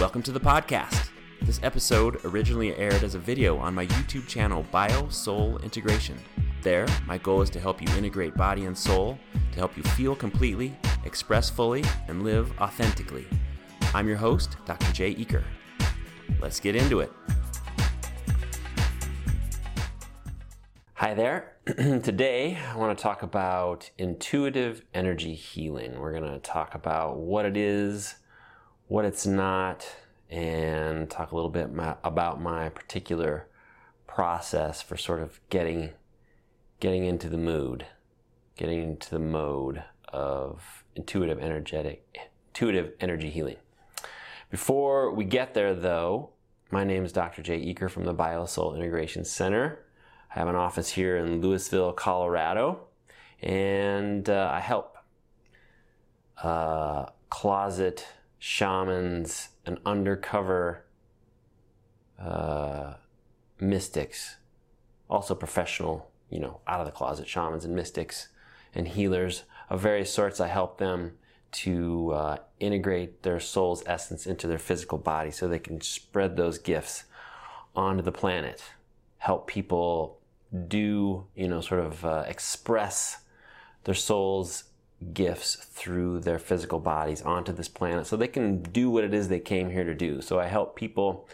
Welcome 0.00 0.22
to 0.22 0.32
the 0.32 0.40
podcast. 0.40 1.10
This 1.42 1.60
episode 1.62 2.24
originally 2.24 2.74
aired 2.74 3.04
as 3.04 3.14
a 3.14 3.18
video 3.18 3.58
on 3.58 3.74
my 3.74 3.86
YouTube 3.86 4.26
channel, 4.26 4.64
BioSoul 4.72 5.62
Integration. 5.62 6.18
There, 6.62 6.86
my 7.06 7.18
goal 7.18 7.42
is 7.42 7.50
to 7.50 7.60
help 7.60 7.82
you 7.82 7.98
integrate 7.98 8.34
body 8.34 8.64
and 8.64 8.76
soul, 8.76 9.18
to 9.52 9.58
help 9.58 9.76
you 9.76 9.82
feel 9.82 10.16
completely, 10.16 10.74
express 11.04 11.50
fully, 11.50 11.84
and 12.08 12.22
live 12.22 12.50
authentically. 12.62 13.26
I'm 13.92 14.08
your 14.08 14.16
host, 14.16 14.56
Dr. 14.64 14.90
Jay 14.94 15.14
Eaker. 15.14 15.44
Let's 16.40 16.60
get 16.60 16.74
into 16.74 17.00
it. 17.00 17.12
Hi 20.94 21.12
there. 21.12 21.56
Today, 21.66 22.56
I 22.56 22.76
want 22.78 22.96
to 22.96 23.02
talk 23.02 23.22
about 23.22 23.90
intuitive 23.98 24.82
energy 24.94 25.34
healing. 25.34 26.00
We're 26.00 26.18
going 26.18 26.32
to 26.32 26.38
talk 26.38 26.74
about 26.74 27.18
what 27.18 27.44
it 27.44 27.58
is, 27.58 28.14
what 28.90 29.04
it's 29.04 29.24
not, 29.24 29.86
and 30.28 31.08
talk 31.08 31.30
a 31.30 31.36
little 31.36 31.48
bit 31.48 31.72
my, 31.72 31.94
about 32.02 32.42
my 32.42 32.68
particular 32.70 33.46
process 34.08 34.82
for 34.82 34.96
sort 34.96 35.22
of 35.22 35.38
getting 35.48 35.90
getting 36.80 37.04
into 37.04 37.28
the 37.28 37.38
mood, 37.38 37.86
getting 38.56 38.82
into 38.82 39.10
the 39.10 39.20
mode 39.20 39.84
of 40.08 40.82
intuitive 40.96 41.38
energetic 41.38 42.18
intuitive 42.48 42.92
energy 42.98 43.30
healing. 43.30 43.58
Before 44.50 45.14
we 45.14 45.24
get 45.24 45.54
there 45.54 45.72
though, 45.72 46.30
my 46.72 46.82
name 46.82 47.04
is 47.04 47.12
Dr. 47.12 47.42
Jay 47.42 47.64
Eaker 47.64 47.88
from 47.88 48.02
the 48.02 48.14
BioSoul 48.14 48.74
Integration 48.74 49.24
Center. 49.24 49.84
I 50.34 50.40
have 50.40 50.48
an 50.48 50.56
office 50.56 50.88
here 50.88 51.16
in 51.16 51.40
Louisville, 51.40 51.92
Colorado, 51.92 52.88
and 53.40 54.28
uh, 54.28 54.50
I 54.52 54.58
help 54.58 54.96
uh, 56.42 57.06
closet 57.28 58.04
shamans 58.40 59.50
and 59.66 59.78
undercover 59.84 60.86
uh, 62.18 62.94
mystics, 63.60 64.38
also 65.08 65.34
professional, 65.34 66.10
you 66.30 66.40
know, 66.40 66.60
out 66.66 66.80
of 66.80 66.86
the 66.86 66.92
closet 66.92 67.28
shamans 67.28 67.64
and 67.64 67.76
mystics 67.76 68.28
and 68.74 68.88
healers 68.88 69.44
of 69.68 69.80
various 69.80 70.12
sorts. 70.12 70.40
I 70.40 70.48
help 70.48 70.78
them 70.78 71.12
to 71.52 72.12
uh, 72.12 72.36
integrate 72.58 73.22
their 73.22 73.40
soul's 73.40 73.82
essence 73.86 74.26
into 74.26 74.46
their 74.46 74.58
physical 74.58 74.96
body 74.96 75.30
so 75.30 75.46
they 75.46 75.58
can 75.58 75.80
spread 75.82 76.36
those 76.36 76.58
gifts 76.58 77.04
onto 77.76 78.02
the 78.02 78.12
planet, 78.12 78.62
help 79.18 79.46
people 79.46 80.18
do, 80.66 81.26
you 81.34 81.46
know, 81.46 81.60
sort 81.60 81.80
of 81.80 82.04
uh, 82.04 82.24
express 82.26 83.18
their 83.84 83.94
soul's 83.94 84.64
gifts 85.14 85.54
through 85.54 86.20
their 86.20 86.38
physical 86.38 86.78
bodies 86.78 87.22
onto 87.22 87.52
this 87.52 87.68
planet 87.68 88.06
so 88.06 88.16
they 88.16 88.28
can 88.28 88.62
do 88.62 88.90
what 88.90 89.04
it 89.04 89.14
is 89.14 89.28
they 89.28 89.40
came 89.40 89.70
here 89.70 89.84
to 89.84 89.94
do. 89.94 90.20
So 90.20 90.38
I 90.38 90.46
help 90.46 90.76
people 90.76 91.28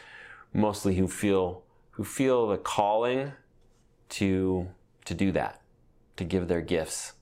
mostly 0.53 0.97
who 0.97 1.09
feel 1.09 1.63
who 1.93 2.05
feel 2.05 2.47
the 2.47 2.59
calling 2.59 3.33
to 4.11 4.69
to 5.05 5.15
do 5.15 5.33
that, 5.33 5.61
to 6.17 6.25
give 6.25 6.49
their 6.49 6.61
gifts, 6.61 7.15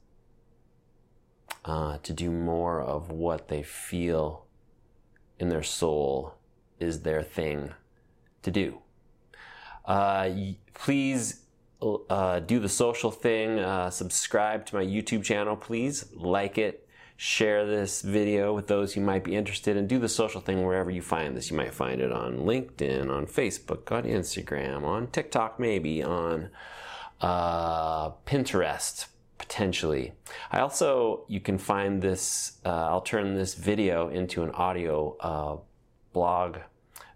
uh, 1.65 1.99
to 2.03 2.13
do 2.13 2.31
more 2.31 2.81
of 2.81 3.11
what 3.11 3.49
they 3.49 3.63
feel 3.63 4.47
in 5.39 5.49
their 5.49 5.63
soul 5.63 6.35
is 6.79 7.03
their 7.03 7.23
thing 7.23 7.73
to 8.43 8.51
do. 8.51 8.79
Uh, 9.85 10.31
please 10.73 11.44
uh, 11.83 12.41
do 12.41 12.59
the 12.59 12.69
social 12.69 13.11
thing. 13.11 13.59
Uh, 13.59 13.91
subscribe 13.91 14.67
to 14.67 14.77
my 14.77 14.85
YouTube 14.85 15.25
channel, 15.25 15.57
please. 15.57 16.07
Like 16.15 16.59
it. 16.59 16.81
Share 17.17 17.65
this 17.65 18.03
video 18.03 18.53
with 18.53 18.67
those 18.67 18.93
who 18.95 19.01
might 19.01 19.23
be 19.23 19.37
interested, 19.37 19.77
and 19.77 19.89
do 19.89 20.01
the 20.01 20.09
social 20.09 20.41
thing 20.41 20.65
wherever 20.65 20.91
you 20.91 21.01
find 21.01 21.37
this. 21.37 21.49
You 21.49 21.57
might 21.57 21.73
find 21.73 22.01
it 22.01 22.11
on 22.11 22.39
LinkedIn, 22.39 23.09
on 23.09 23.27
Facebook, 23.27 23.93
on 23.93 24.03
Instagram, 24.03 24.83
on 24.83 25.07
TikTok, 25.07 25.61
maybe 25.61 26.03
on 26.03 26.51
uh, 27.21 28.11
Pinterest, 28.27 29.07
potentially. 29.39 30.13
I 30.51 30.59
also 30.59 31.25
you 31.29 31.39
can 31.39 31.57
find 31.57 32.03
this. 32.03 32.59
Uh, 32.65 32.89
I'll 32.89 33.01
turn 33.01 33.37
this 33.37 33.55
video 33.55 34.09
into 34.09 34.43
an 34.43 34.51
audio 34.51 35.17
uh, 35.21 35.57
blog. 36.13 36.59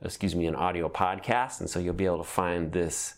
Excuse 0.01 0.37
me, 0.37 0.47
an 0.47 0.55
audio 0.55 0.89
podcast, 0.89 1.59
and 1.59 1.69
so 1.69 1.81
you'll 1.81 1.93
be 1.93 2.07
able 2.07 2.19
to 2.19 2.23
find 2.23 2.71
this 2.71 3.15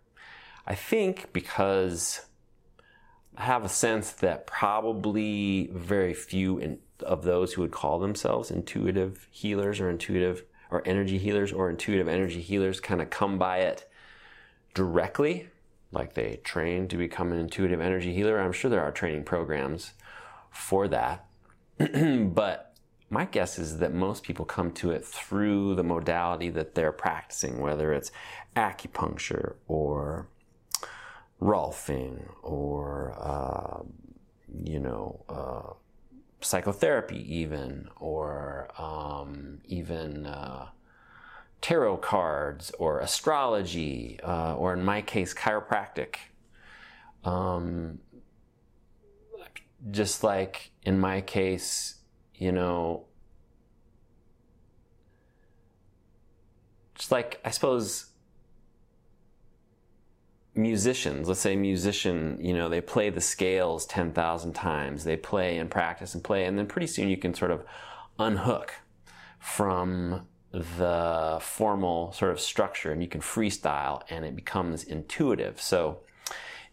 I 0.65 0.73
think 0.73 1.31
because 1.33 2.25
I 3.37 3.43
have 3.43 3.63
a 3.63 3.69
sense 3.69 4.11
that 4.13 4.47
probably 4.47 5.69
very 5.71 6.15
few 6.15 6.57
in, 6.57 6.79
of 6.99 7.23
those 7.23 7.53
who 7.53 7.61
would 7.61 7.71
call 7.71 7.99
themselves 7.99 8.49
intuitive 8.49 9.27
healers 9.29 9.79
or 9.79 9.89
intuitive 9.89 10.43
or 10.71 10.81
energy 10.85 11.19
healers 11.19 11.53
or 11.53 11.69
intuitive 11.69 12.07
energy 12.07 12.41
healers 12.41 12.79
kind 12.79 13.01
of 13.01 13.11
come 13.11 13.37
by 13.37 13.59
it 13.59 13.87
directly, 14.73 15.49
like 15.91 16.15
they 16.15 16.39
train 16.43 16.87
to 16.87 16.97
become 16.97 17.31
an 17.31 17.37
intuitive 17.37 17.79
energy 17.79 18.15
healer. 18.15 18.39
I'm 18.39 18.51
sure 18.51 18.71
there 18.71 18.83
are 18.83 18.91
training 18.91 19.25
programs 19.25 19.93
for 20.49 20.87
that. 20.87 21.27
but 21.77 22.70
my 23.11 23.25
guess 23.25 23.59
is 23.59 23.79
that 23.79 23.93
most 23.93 24.23
people 24.23 24.45
come 24.45 24.71
to 24.71 24.91
it 24.91 25.03
through 25.03 25.75
the 25.75 25.83
modality 25.83 26.49
that 26.49 26.75
they're 26.75 26.93
practicing, 26.93 27.59
whether 27.59 27.91
it's 27.91 28.11
acupuncture 28.55 29.55
or 29.67 30.29
Rolfing 31.41 32.29
or, 32.41 33.15
uh, 33.19 33.83
you 34.63 34.79
know, 34.79 35.25
uh, 35.27 35.73
psychotherapy, 36.39 37.35
even, 37.39 37.89
or 37.99 38.69
um, 38.77 39.59
even 39.65 40.27
uh, 40.27 40.67
tarot 41.59 41.97
cards 41.97 42.71
or 42.79 42.99
astrology, 42.99 44.19
uh, 44.23 44.55
or 44.55 44.73
in 44.73 44.85
my 44.85 45.01
case, 45.01 45.33
chiropractic. 45.33 46.15
Um, 47.23 47.99
just 49.89 50.23
like 50.23 50.71
in 50.83 50.99
my 50.99 51.21
case, 51.21 51.95
you 52.41 52.51
know, 52.51 53.05
just 56.95 57.11
like, 57.11 57.39
I 57.45 57.51
suppose, 57.51 58.07
musicians, 60.55 61.27
let's 61.27 61.39
say 61.39 61.55
musician, 61.55 62.39
you 62.41 62.55
know, 62.55 62.67
they 62.67 62.81
play 62.81 63.11
the 63.11 63.21
scales 63.21 63.85
10,000 63.85 64.53
times. 64.53 65.03
They 65.03 65.17
play 65.17 65.59
and 65.59 65.69
practice 65.69 66.15
and 66.15 66.23
play, 66.23 66.45
and 66.45 66.57
then 66.57 66.65
pretty 66.65 66.87
soon 66.87 67.09
you 67.09 67.17
can 67.17 67.35
sort 67.35 67.51
of 67.51 67.63
unhook 68.17 68.73
from 69.37 70.25
the 70.51 71.37
formal 71.41 72.11
sort 72.11 72.31
of 72.31 72.39
structure 72.39 72.91
and 72.91 73.03
you 73.03 73.07
can 73.07 73.21
freestyle 73.21 74.01
and 74.09 74.25
it 74.25 74.35
becomes 74.35 74.83
intuitive. 74.83 75.61
So 75.61 75.99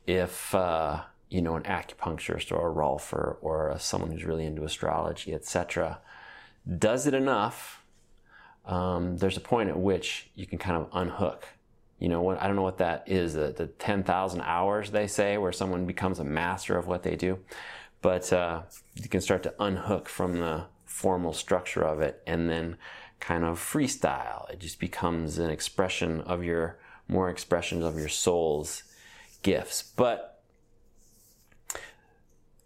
if, 0.06 0.54
uh, 0.54 1.02
you 1.30 1.42
know, 1.42 1.56
an 1.56 1.64
acupuncturist 1.64 2.52
or 2.52 2.70
a 2.70 2.74
rolfer 2.74 3.36
or 3.42 3.74
someone 3.78 4.10
who's 4.10 4.24
really 4.24 4.46
into 4.46 4.64
astrology, 4.64 5.34
etc., 5.34 5.98
does 6.78 7.06
it 7.06 7.14
enough, 7.14 7.82
um, 8.66 9.16
there's 9.16 9.36
a 9.36 9.40
point 9.40 9.70
at 9.70 9.78
which 9.78 10.30
you 10.34 10.46
can 10.46 10.58
kind 10.58 10.76
of 10.76 10.88
unhook. 10.92 11.48
You 11.98 12.08
know, 12.08 12.22
what, 12.22 12.40
I 12.40 12.46
don't 12.46 12.56
know 12.56 12.62
what 12.62 12.78
that 12.78 13.04
is, 13.06 13.34
the, 13.34 13.52
the 13.56 13.66
10,000 13.66 14.40
hours 14.42 14.90
they 14.90 15.06
say, 15.06 15.38
where 15.38 15.52
someone 15.52 15.86
becomes 15.86 16.18
a 16.18 16.24
master 16.24 16.76
of 16.76 16.86
what 16.86 17.02
they 17.02 17.16
do. 17.16 17.38
But 18.02 18.32
uh, 18.32 18.62
you 18.94 19.08
can 19.08 19.20
start 19.20 19.42
to 19.44 19.54
unhook 19.58 20.08
from 20.08 20.38
the 20.38 20.66
formal 20.84 21.32
structure 21.32 21.82
of 21.82 22.00
it 22.00 22.22
and 22.26 22.48
then 22.48 22.76
kind 23.20 23.44
of 23.44 23.58
freestyle. 23.58 24.48
It 24.50 24.60
just 24.60 24.78
becomes 24.78 25.38
an 25.38 25.50
expression 25.50 26.20
of 26.20 26.44
your, 26.44 26.78
more 27.08 27.30
expressions 27.30 27.84
of 27.84 27.98
your 27.98 28.08
soul's 28.08 28.84
gifts. 29.42 29.82
But 29.82 30.37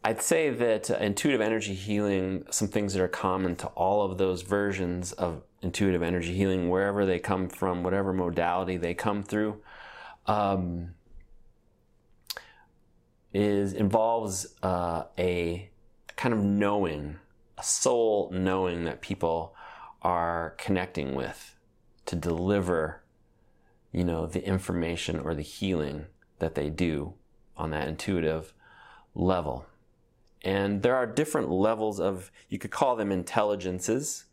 I'd 0.04 0.20
say 0.20 0.50
that 0.50 0.90
uh, 0.90 0.94
intuitive 0.94 1.40
energy 1.40 1.75
healing, 1.75 2.44
some 2.50 2.69
things 2.69 2.93
that 2.94 3.02
are 3.02 3.08
common 3.08 3.54
to 3.56 3.69
all 3.69 4.02
of 4.02 4.19
those 4.19 4.43
versions 4.43 5.12
of 5.12 5.43
intuitive 5.62 6.02
energy 6.02 6.34
healing, 6.34 6.69
wherever 6.69 7.06
they 7.06 7.20
come 7.20 7.49
from, 7.49 7.84
whatever 7.84 8.12
modality 8.12 8.76
they 8.76 8.94
come 8.94 9.22
through, 9.22 9.60
um, 10.26 10.94
is 13.32 13.72
involves 13.72 14.54
uh, 14.62 15.04
a 15.19 15.70
kind 16.16 16.34
of 16.34 16.40
knowing, 16.43 17.19
a 17.56 17.62
soul 17.62 18.28
knowing 18.32 18.84
that 18.84 19.02
people 19.02 19.54
are 20.02 20.54
connecting 20.58 21.14
with 21.14 21.54
to 22.06 22.16
deliver, 22.16 23.04
you 23.93 24.02
know, 24.02 24.26
the 24.26 24.44
information 24.44 25.20
or 25.20 25.32
the 25.32 25.43
healing 25.43 26.06
that 26.40 26.56
they 26.56 26.69
do 26.69 27.14
on 27.56 27.70
that 27.70 27.87
intuitive 27.87 28.52
level. 29.14 29.64
And 30.44 30.83
there 30.83 30.97
are 30.97 31.06
different 31.06 31.50
levels 31.50 32.00
of, 32.00 32.31
you 32.49 32.59
could 32.59 32.71
call 32.71 32.97
them 32.97 33.12
intelligences, 33.12 34.25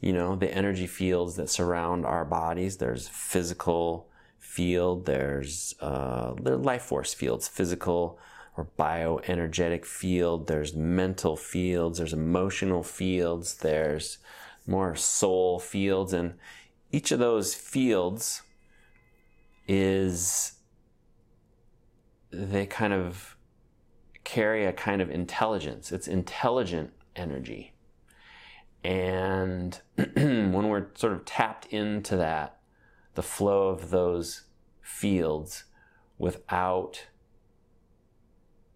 you 0.00 0.12
know, 0.12 0.36
the 0.36 0.52
energy 0.52 0.86
fields 0.86 1.36
that 1.36 1.48
surround 1.48 2.04
our 2.04 2.24
bodies. 2.24 2.76
There's 2.76 3.08
physical 3.08 4.08
field, 4.38 5.06
there's 5.06 5.74
uh, 5.80 6.34
life 6.38 6.82
force 6.82 7.14
fields, 7.14 7.48
physical 7.48 8.18
or 8.56 8.68
bioenergetic 8.78 9.86
field, 9.86 10.46
there's 10.46 10.74
mental 10.74 11.36
fields, 11.36 11.98
there's 11.98 12.12
emotional 12.12 12.82
fields, 12.82 13.54
there's 13.54 14.18
more 14.66 14.94
soul 14.94 15.58
fields, 15.58 16.12
and 16.12 16.34
each 16.90 17.10
of 17.10 17.18
those 17.18 17.54
fields 17.54 18.42
is 19.66 20.52
they 22.30 22.66
kind 22.66 22.92
of 22.92 23.36
carry 24.32 24.64
a 24.64 24.72
kind 24.72 25.02
of 25.02 25.10
intelligence. 25.10 25.92
It's 25.92 26.08
intelligent 26.08 26.94
energy. 27.14 27.74
And 28.82 29.78
when 29.96 30.68
we're 30.70 30.86
sort 30.94 31.12
of 31.12 31.26
tapped 31.26 31.66
into 31.66 32.16
that, 32.16 32.58
the 33.14 33.22
flow 33.22 33.68
of 33.68 33.90
those 33.90 34.44
fields 34.80 35.64
without 36.16 37.08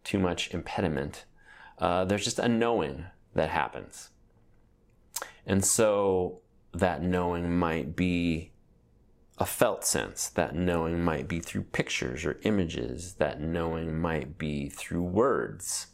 too 0.04 0.18
much 0.18 0.52
impediment, 0.52 1.24
uh, 1.78 2.04
there's 2.04 2.24
just 2.24 2.38
a 2.38 2.48
knowing 2.48 3.06
that 3.34 3.48
happens. 3.48 4.10
And 5.46 5.64
so 5.64 6.42
that 6.74 7.02
knowing 7.02 7.56
might 7.56 7.96
be 7.96 8.52
a 9.38 9.46
felt 9.46 9.84
sense. 9.84 10.28
That 10.28 10.54
knowing 10.54 11.02
might 11.02 11.28
be 11.28 11.40
through 11.40 11.64
pictures 11.64 12.24
or 12.24 12.38
images. 12.42 13.14
That 13.14 13.40
knowing 13.40 13.98
might 13.98 14.38
be 14.38 14.68
through 14.68 15.04
words. 15.04 15.88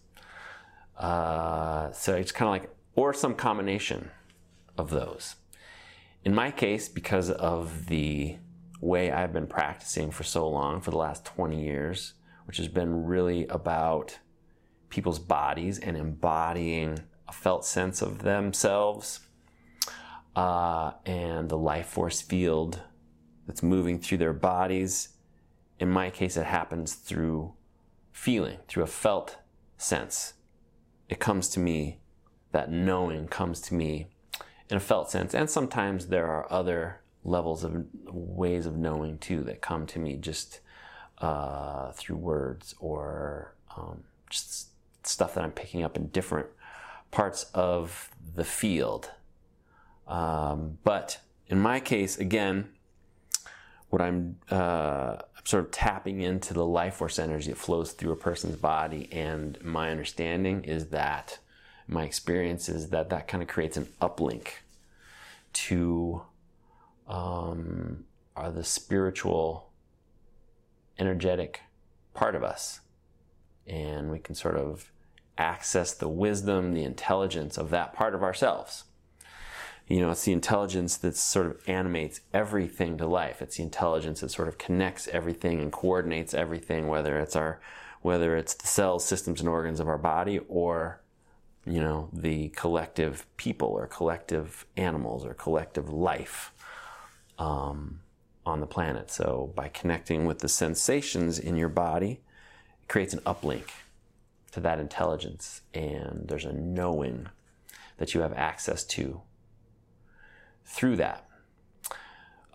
Uh, 0.96 1.90
so 1.92 2.14
it's 2.14 2.32
kind 2.32 2.48
of 2.48 2.52
like, 2.52 2.74
or 2.94 3.12
some 3.12 3.34
combination 3.34 4.10
of 4.78 4.90
those. 4.90 5.36
In 6.24 6.34
my 6.34 6.50
case, 6.50 6.88
because 6.88 7.30
of 7.30 7.86
the 7.86 8.36
way 8.80 9.10
I've 9.10 9.32
been 9.32 9.46
practicing 9.46 10.10
for 10.10 10.22
so 10.22 10.48
long, 10.48 10.80
for 10.80 10.90
the 10.90 10.96
last 10.96 11.24
20 11.24 11.60
years, 11.60 12.14
which 12.46 12.58
has 12.58 12.68
been 12.68 13.04
really 13.04 13.46
about 13.48 14.18
people's 14.88 15.18
bodies 15.18 15.78
and 15.78 15.96
embodying 15.96 17.00
a 17.26 17.32
felt 17.32 17.64
sense 17.64 18.02
of 18.02 18.22
themselves 18.22 19.20
uh, 20.36 20.92
and 21.06 21.48
the 21.48 21.56
life 21.56 21.86
force 21.86 22.20
field 22.20 22.80
that's 23.46 23.62
moving 23.62 23.98
through 23.98 24.18
their 24.18 24.32
bodies. 24.32 25.10
In 25.78 25.90
my 25.90 26.10
case, 26.10 26.36
it 26.36 26.46
happens 26.46 26.94
through 26.94 27.54
feeling, 28.12 28.58
through 28.68 28.84
a 28.84 28.88
felt 28.88 29.38
sense. 29.76 30.34
It 31.08 31.18
comes 31.18 31.48
to 31.50 31.60
me, 31.60 31.98
that 32.52 32.70
knowing 32.70 33.26
comes 33.26 33.60
to 33.62 33.74
me 33.74 34.08
in 34.70 34.76
a 34.76 34.80
felt 34.80 35.10
sense. 35.10 35.34
And 35.34 35.50
sometimes 35.50 36.06
there 36.06 36.26
are 36.26 36.50
other 36.52 37.00
levels 37.24 37.64
of 37.64 37.86
ways 38.06 38.66
of 38.66 38.76
knowing 38.76 39.18
too 39.18 39.42
that 39.44 39.60
come 39.60 39.86
to 39.86 39.98
me 39.98 40.16
just 40.16 40.60
uh, 41.18 41.92
through 41.92 42.16
words 42.16 42.74
or 42.78 43.54
um, 43.76 44.04
just 44.30 44.68
stuff 45.04 45.34
that 45.34 45.44
I'm 45.44 45.52
picking 45.52 45.82
up 45.82 45.96
in 45.96 46.08
different 46.08 46.46
parts 47.10 47.44
of 47.54 48.10
the 48.34 48.44
field. 48.44 49.10
Um, 50.06 50.78
but 50.84 51.18
in 51.46 51.58
my 51.58 51.80
case, 51.80 52.18
again, 52.18 52.68
what 53.92 54.00
I'm, 54.00 54.36
uh, 54.50 55.18
sort 55.44 55.66
of 55.66 55.70
tapping 55.70 56.22
into 56.22 56.54
the 56.54 56.64
life 56.64 56.94
force 56.94 57.18
energy 57.18 57.50
that 57.50 57.58
flows 57.58 57.92
through 57.92 58.12
a 58.12 58.16
person's 58.16 58.56
body, 58.56 59.06
and 59.12 59.62
my 59.62 59.90
understanding 59.90 60.64
is 60.64 60.86
that 60.86 61.38
my 61.86 62.04
experience 62.04 62.70
is 62.70 62.88
that 62.88 63.10
that 63.10 63.28
kind 63.28 63.42
of 63.42 63.50
creates 63.50 63.76
an 63.76 63.86
uplink 64.00 64.48
to 65.52 66.22
um, 67.06 68.04
are 68.34 68.50
the 68.50 68.64
spiritual, 68.64 69.68
energetic 70.98 71.60
part 72.14 72.34
of 72.34 72.42
us, 72.42 72.80
and 73.66 74.10
we 74.10 74.18
can 74.18 74.34
sort 74.34 74.56
of 74.56 74.90
access 75.36 75.92
the 75.92 76.08
wisdom, 76.08 76.72
the 76.72 76.84
intelligence 76.84 77.58
of 77.58 77.68
that 77.68 77.92
part 77.92 78.14
of 78.14 78.22
ourselves 78.22 78.84
you 79.88 80.00
know, 80.00 80.10
it's 80.10 80.24
the 80.24 80.32
intelligence 80.32 80.96
that 80.98 81.16
sort 81.16 81.46
of 81.46 81.60
animates 81.66 82.20
everything 82.32 82.96
to 82.98 83.06
life. 83.06 83.42
It's 83.42 83.56
the 83.56 83.62
intelligence 83.62 84.20
that 84.20 84.30
sort 84.30 84.48
of 84.48 84.58
connects 84.58 85.08
everything 85.08 85.60
and 85.60 85.72
coordinates 85.72 86.34
everything, 86.34 86.88
whether 86.88 87.18
it's 87.18 87.36
our, 87.36 87.60
whether 88.00 88.36
it's 88.36 88.54
the 88.54 88.66
cells, 88.66 89.04
systems, 89.04 89.40
and 89.40 89.48
organs 89.48 89.80
of 89.80 89.88
our 89.88 89.98
body, 89.98 90.40
or 90.48 91.00
you 91.64 91.80
know, 91.80 92.08
the 92.12 92.48
collective 92.50 93.24
people 93.36 93.68
or 93.68 93.86
collective 93.86 94.66
animals 94.76 95.24
or 95.24 95.34
collective 95.34 95.88
life 95.88 96.52
um, 97.38 98.00
on 98.44 98.60
the 98.60 98.66
planet. 98.66 99.10
So 99.10 99.52
by 99.54 99.68
connecting 99.68 100.26
with 100.26 100.40
the 100.40 100.48
sensations 100.48 101.38
in 101.38 101.56
your 101.56 101.68
body, 101.68 102.20
it 102.82 102.88
creates 102.88 103.14
an 103.14 103.20
uplink 103.20 103.68
to 104.52 104.60
that 104.60 104.80
intelligence, 104.80 105.62
and 105.72 106.26
there's 106.28 106.44
a 106.44 106.52
knowing 106.52 107.28
that 107.96 108.14
you 108.14 108.20
have 108.20 108.34
access 108.34 108.84
to 108.84 109.22
through 110.64 110.96
that. 110.96 111.26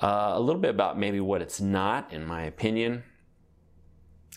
Uh, 0.02 0.32
a 0.34 0.40
little 0.40 0.62
bit 0.62 0.70
about 0.70 0.98
maybe 0.98 1.20
what 1.20 1.42
it's 1.42 1.60
not, 1.60 2.12
in 2.14 2.26
my 2.26 2.44
opinion. 2.44 3.04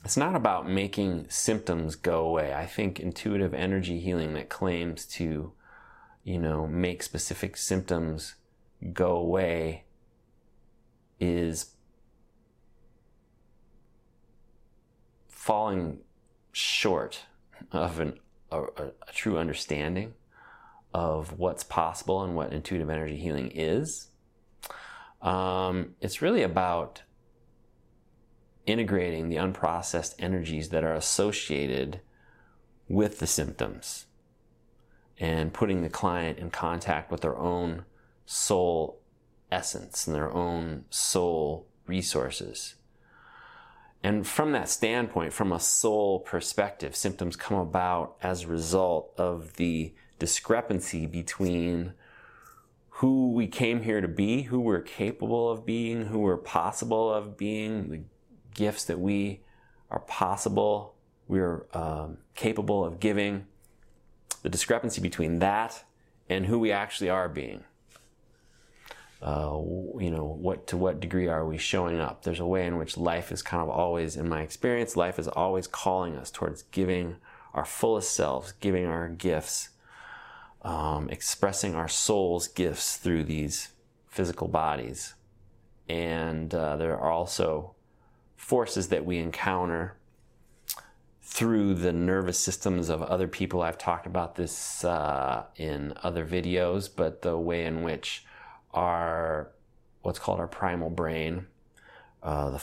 It's 0.05 0.17
not 0.17 0.35
about 0.35 0.69
making 0.69 1.27
symptoms 1.29 1.97
go 1.97 2.27
away. 2.27 2.55
I 2.55 2.65
think 2.65 2.99
intuitive 2.99 3.53
energy 3.53 4.01
healing 4.01 4.33
that 4.35 4.49
claims 4.49 5.05
to, 5.07 5.53
you 6.25 6.39
know, 6.39 6.67
make 6.67 7.03
specific 7.03 7.59
symptoms 7.59 8.37
go 8.95 9.17
away 9.17 9.85
is 11.19 11.75
falling 15.29 15.99
short 16.53 17.27
of 17.73 18.01
an, 18.01 18.19
a, 18.51 18.63
a 18.63 19.13
true 19.13 19.37
understanding 19.37 20.15
of 20.93 21.39
what's 21.39 21.65
possible 21.65 22.23
and 22.23 22.35
what 22.35 22.53
intuitive 22.53 22.91
energy 22.91 23.17
healing 23.17 23.51
is. 23.55 24.09
Um, 25.23 25.95
it's 26.01 26.23
really 26.23 26.43
about 26.43 27.03
integrating 28.67 29.29
the 29.29 29.37
unprocessed 29.37 30.15
energies 30.19 30.71
that 30.71 30.85
are 30.85 30.95
associated 30.95 32.01
with 32.89 33.19
the 33.19 33.27
symptoms 33.27 34.07
and 35.19 35.53
putting 35.53 35.83
the 35.83 35.91
client 35.91 36.39
in 36.39 36.51
contact 36.51 37.11
with 37.11 37.21
their 37.21 37.37
own 37.37 37.85
soul 38.25 39.01
essence 39.53 40.07
and 40.07 40.17
their 40.17 40.33
own 40.33 40.85
soul 40.91 41.67
resources. 41.87 42.77
And 44.03 44.27
from 44.27 44.53
that 44.53 44.71
standpoint, 44.71 45.33
from 45.33 45.53
a 45.53 45.61
soul 45.61 46.21
perspective, 46.21 46.97
symptoms 46.97 47.37
come 47.37 47.59
about 47.59 48.17
as 48.23 48.45
a 48.45 48.49
result 48.49 49.13
of 49.19 49.57
the 49.57 49.93
discrepancy 50.21 51.07
between 51.07 51.95
who 52.91 53.33
we 53.33 53.49
came 53.49 53.83
here 53.83 54.01
to 54.01 54.07
be, 54.07 54.43
who 54.43 54.61
we're 54.61 54.83
capable 54.83 55.51
of 55.51 55.67
being, 55.67 56.07
who 56.07 56.21
we're 56.21 56.37
possible 56.37 57.13
of 57.13 57.37
being, 57.37 57.91
the 57.91 58.03
gifts 58.55 58.85
that 58.85 59.01
we 59.01 59.41
are 59.91 60.01
possible, 60.01 60.95
we're 61.27 61.67
um, 61.73 62.19
capable 62.35 62.85
of 62.85 63.01
giving, 63.01 63.47
the 64.43 64.49
discrepancy 64.49 65.01
between 65.01 65.39
that 65.39 65.83
and 66.29 66.47
who 66.47 66.59
we 66.59 66.71
actually 66.71 67.11
are 67.11 67.29
being. 67.29 67.65
Uh, 69.23 69.59
you 69.99 70.11
know, 70.11 70.25
what 70.25 70.67
to 70.67 70.77
what 70.77 71.01
degree 71.01 71.27
are 71.27 71.47
we 71.47 71.59
showing 71.59 72.01
up? 72.01 72.23
There's 72.23 72.41
a 72.41 72.47
way 72.47 72.67
in 72.67 72.79
which 72.79 72.97
life 72.97 73.33
is 73.33 73.43
kind 73.43 73.63
of 73.63 73.69
always, 73.69 74.17
in 74.17 74.29
my 74.29 74.43
experience, 74.43 74.97
life 74.97 75.19
is 75.19 75.29
always 75.29 75.67
calling 75.67 76.17
us 76.17 76.31
towards 76.31 76.63
giving 76.65 77.17
our 77.53 77.65
fullest 77.65 78.13
selves, 78.13 78.53
giving 78.61 78.87
our 78.87 79.09
gifts, 79.09 79.71
um, 80.63 81.09
expressing 81.11 81.75
our 81.75 81.89
soul's 81.89 82.49
gifts 82.49 82.97
through 82.97 83.25
these 83.25 83.69
physical 84.09 84.49
bodies. 84.49 85.15
And 85.89 86.55
uh, 86.55 86.77
there 86.77 86.99
are 86.99 87.11
also 87.11 87.75
forces 88.37 88.89
that 88.89 89.05
we 89.05 89.19
encounter 89.19 89.97
through 91.23 91.75
the 91.75 91.93
nervous 91.93 92.39
systems 92.39 92.89
of 92.89 93.03
other 93.03 93.29
people. 93.29 93.63
I've 93.63 93.79
talked 93.79 94.07
about 94.07 94.35
this 94.35 94.85
uh, 94.85 95.45
in 95.57 95.95
other 96.03 96.27
videos, 96.27 96.89
but 96.95 97.23
the 97.23 97.39
way 97.39 97.65
in 97.65 97.83
which 97.83 98.25
our 98.75 99.53
what's 100.03 100.19
called 100.19 100.41
our 100.41 100.49
primal 100.49 100.91
brain, 100.91 101.47
uh, 102.23 102.51
the 102.51 102.57
f- 102.57 102.63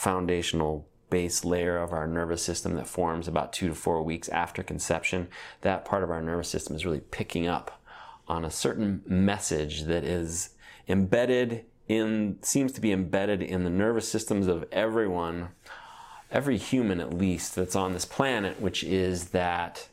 foundational 0.00 0.88
base 1.10 1.44
layer 1.44 1.78
of 1.78 1.92
our 1.92 2.06
nervous 2.06 2.42
system 2.42 2.74
that 2.76 2.86
forms 2.86 3.28
about 3.28 3.52
two 3.52 3.68
to 3.68 3.74
four 3.74 4.02
weeks 4.02 4.28
after 4.28 4.62
conception, 4.62 5.28
that 5.62 5.84
part 5.84 6.02
of 6.02 6.10
our 6.10 6.22
nervous 6.22 6.48
system 6.48 6.76
is 6.76 6.84
really 6.84 7.00
picking 7.00 7.46
up 7.46 7.82
on 8.26 8.44
a 8.44 8.50
certain 8.50 9.02
message 9.06 9.84
that 9.84 10.04
is 10.04 10.50
embedded 10.86 11.64
in, 11.88 12.38
seems 12.42 12.72
to 12.72 12.80
be 12.80 12.92
embedded 12.92 13.42
in 13.42 13.64
the 13.64 13.70
nervous 13.70 14.08
systems 14.08 14.46
of 14.46 14.66
everyone, 14.70 15.48
every 16.30 16.58
human 16.58 17.00
at 17.00 17.14
least, 17.14 17.54
that's 17.54 17.76
on 17.76 17.92
this 17.92 18.04
planet, 18.04 18.60
which 18.60 18.84
is 18.84 19.30
that 19.30 19.88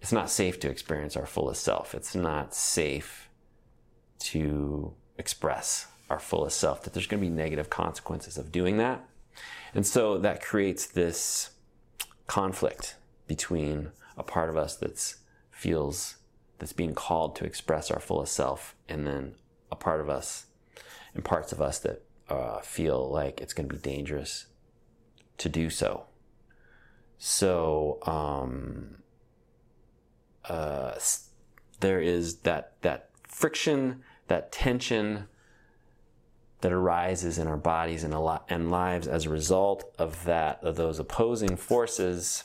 it's 0.00 0.12
not 0.12 0.30
safe 0.30 0.60
to 0.60 0.70
experience 0.70 1.16
our 1.16 1.26
fullest 1.26 1.62
self. 1.62 1.94
It's 1.94 2.14
not 2.14 2.54
safe 2.54 3.28
to 4.20 4.94
express 5.16 5.86
our 6.10 6.18
fullest 6.18 6.58
self, 6.58 6.82
that 6.82 6.92
there's 6.92 7.06
going 7.06 7.22
to 7.22 7.28
be 7.28 7.34
negative 7.34 7.70
consequences 7.70 8.36
of 8.36 8.50
doing 8.52 8.78
that. 8.78 9.06
And 9.74 9.86
so 9.86 10.18
that 10.18 10.42
creates 10.42 10.86
this 10.86 11.50
conflict 12.26 12.96
between 13.26 13.92
a 14.16 14.22
part 14.22 14.50
of 14.50 14.56
us 14.56 14.76
that 14.76 15.14
feels 15.50 16.16
that's 16.58 16.72
being 16.72 16.94
called 16.94 17.36
to 17.36 17.44
express 17.44 17.90
our 17.90 18.00
fullest 18.00 18.34
self, 18.34 18.76
and 18.88 19.06
then 19.06 19.34
a 19.72 19.76
part 19.76 20.00
of 20.00 20.10
us 20.10 20.46
and 21.14 21.24
parts 21.24 21.52
of 21.52 21.60
us 21.60 21.78
that 21.78 22.02
uh, 22.28 22.60
feel 22.60 23.08
like 23.10 23.40
it's 23.40 23.52
going 23.52 23.68
to 23.68 23.74
be 23.74 23.80
dangerous 23.80 24.46
to 25.38 25.48
do 25.48 25.70
so. 25.70 26.04
So 27.18 27.98
um, 28.06 28.96
uh, 30.48 30.92
there 31.80 32.00
is 32.00 32.36
that 32.38 32.74
that 32.82 33.10
friction, 33.26 34.02
that 34.28 34.52
tension 34.52 35.28
that 36.60 36.72
arises 36.72 37.38
in 37.38 37.46
our 37.46 37.56
bodies 37.56 38.04
and, 38.04 38.14
and 38.48 38.70
lives 38.70 39.08
as 39.08 39.26
a 39.26 39.30
result 39.30 39.94
of 39.98 40.24
that, 40.24 40.62
of 40.62 40.76
those 40.76 40.98
opposing 40.98 41.56
forces, 41.56 42.44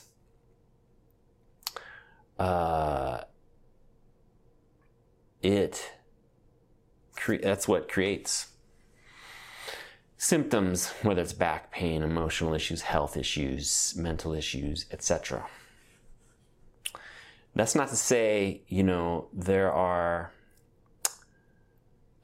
uh, 2.38 3.20
it 5.42 5.92
cre- 7.14 7.36
that's 7.42 7.68
what 7.68 7.88
creates 7.88 8.48
symptoms, 10.16 10.92
whether 11.02 11.20
it's 11.20 11.32
back 11.32 11.70
pain, 11.70 12.02
emotional 12.02 12.54
issues, 12.54 12.82
health 12.82 13.16
issues, 13.16 13.94
mental 13.96 14.32
issues, 14.32 14.86
etc. 14.90 15.46
That's 17.54 17.74
not 17.74 17.88
to 17.88 17.96
say, 17.96 18.62
you 18.68 18.82
know, 18.82 19.28
there 19.32 19.72
are 19.72 20.32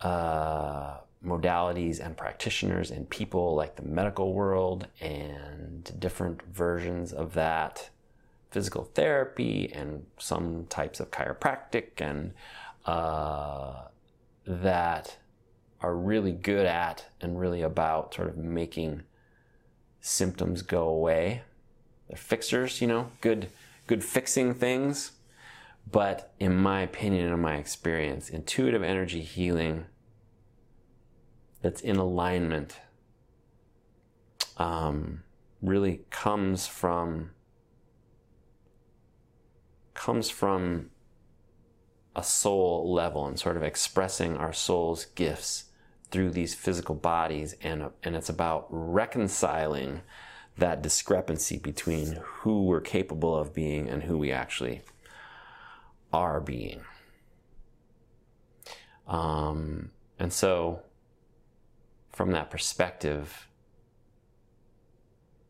uh, 0.00 0.98
modalities 1.24 2.04
and 2.04 2.16
practitioners 2.16 2.90
and 2.90 3.08
people 3.08 3.54
like 3.54 3.76
the 3.76 3.82
medical 3.82 4.32
world 4.32 4.86
and 5.00 5.92
different 5.98 6.42
versions 6.52 7.12
of 7.12 7.34
that 7.34 7.90
physical 8.50 8.84
therapy 8.84 9.70
and 9.72 10.04
some 10.18 10.66
types 10.66 11.00
of 11.00 11.10
chiropractic 11.10 12.00
and 12.00 12.32
uh, 12.86 13.82
that 14.46 15.16
are 15.80 15.96
really 15.96 16.32
good 16.32 16.66
at 16.66 17.06
and 17.20 17.40
really 17.40 17.62
about 17.62 18.14
sort 18.14 18.28
of 18.28 18.36
making 18.36 19.02
symptoms 20.00 20.62
go 20.62 20.88
away. 20.88 21.42
They're 22.08 22.16
fixers, 22.16 22.80
you 22.80 22.86
know, 22.86 23.10
good 23.20 23.48
good 23.86 24.04
fixing 24.04 24.54
things. 24.54 25.12
But 25.90 26.32
in 26.38 26.56
my 26.56 26.82
opinion 26.82 27.24
and 27.24 27.34
in 27.34 27.40
my 27.40 27.56
experience, 27.56 28.28
intuitive 28.30 28.82
energy 28.82 29.22
healing 29.22 29.86
that's 31.62 31.80
in 31.80 31.96
alignment 31.96 32.76
um, 34.58 35.22
really 35.62 36.02
comes 36.10 36.66
from 36.66 37.30
comes 39.94 40.28
from 40.30 40.90
a 42.14 42.22
soul 42.22 42.92
level 42.92 43.26
and 43.26 43.38
sort 43.38 43.56
of 43.56 43.62
expressing 43.62 44.36
our 44.36 44.52
soul's 44.52 45.06
gifts 45.06 45.64
through 46.10 46.30
these 46.30 46.54
physical 46.54 46.94
bodies. 46.94 47.54
And 47.62 47.90
and 48.02 48.14
it's 48.16 48.28
about 48.28 48.66
reconciling 48.68 50.02
that 50.58 50.82
discrepancy 50.82 51.58
between 51.58 52.18
who 52.22 52.64
we're 52.64 52.82
capable 52.82 53.34
of 53.34 53.54
being 53.54 53.88
and 53.88 54.02
who 54.02 54.18
we 54.18 54.30
actually 54.30 54.82
are 56.12 56.40
being. 56.40 56.82
Um, 59.08 59.90
and 60.18 60.32
so 60.32 60.82
from 62.12 62.30
that 62.32 62.50
perspective, 62.50 63.48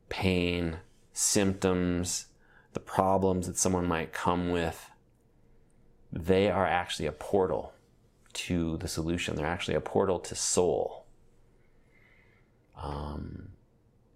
pain, 0.08 0.78
symptoms, 1.12 2.26
the 2.72 2.80
problems 2.80 3.46
that 3.46 3.58
someone 3.58 3.86
might 3.86 4.12
come 4.12 4.50
with, 4.50 4.90
they 6.12 6.50
are 6.50 6.66
actually 6.66 7.06
a 7.06 7.12
portal 7.12 7.72
to 8.32 8.76
the 8.78 8.88
solution. 8.88 9.36
They're 9.36 9.46
actually 9.46 9.74
a 9.74 9.80
portal 9.80 10.18
to 10.20 10.34
soul. 10.34 11.06
Um, 12.76 13.48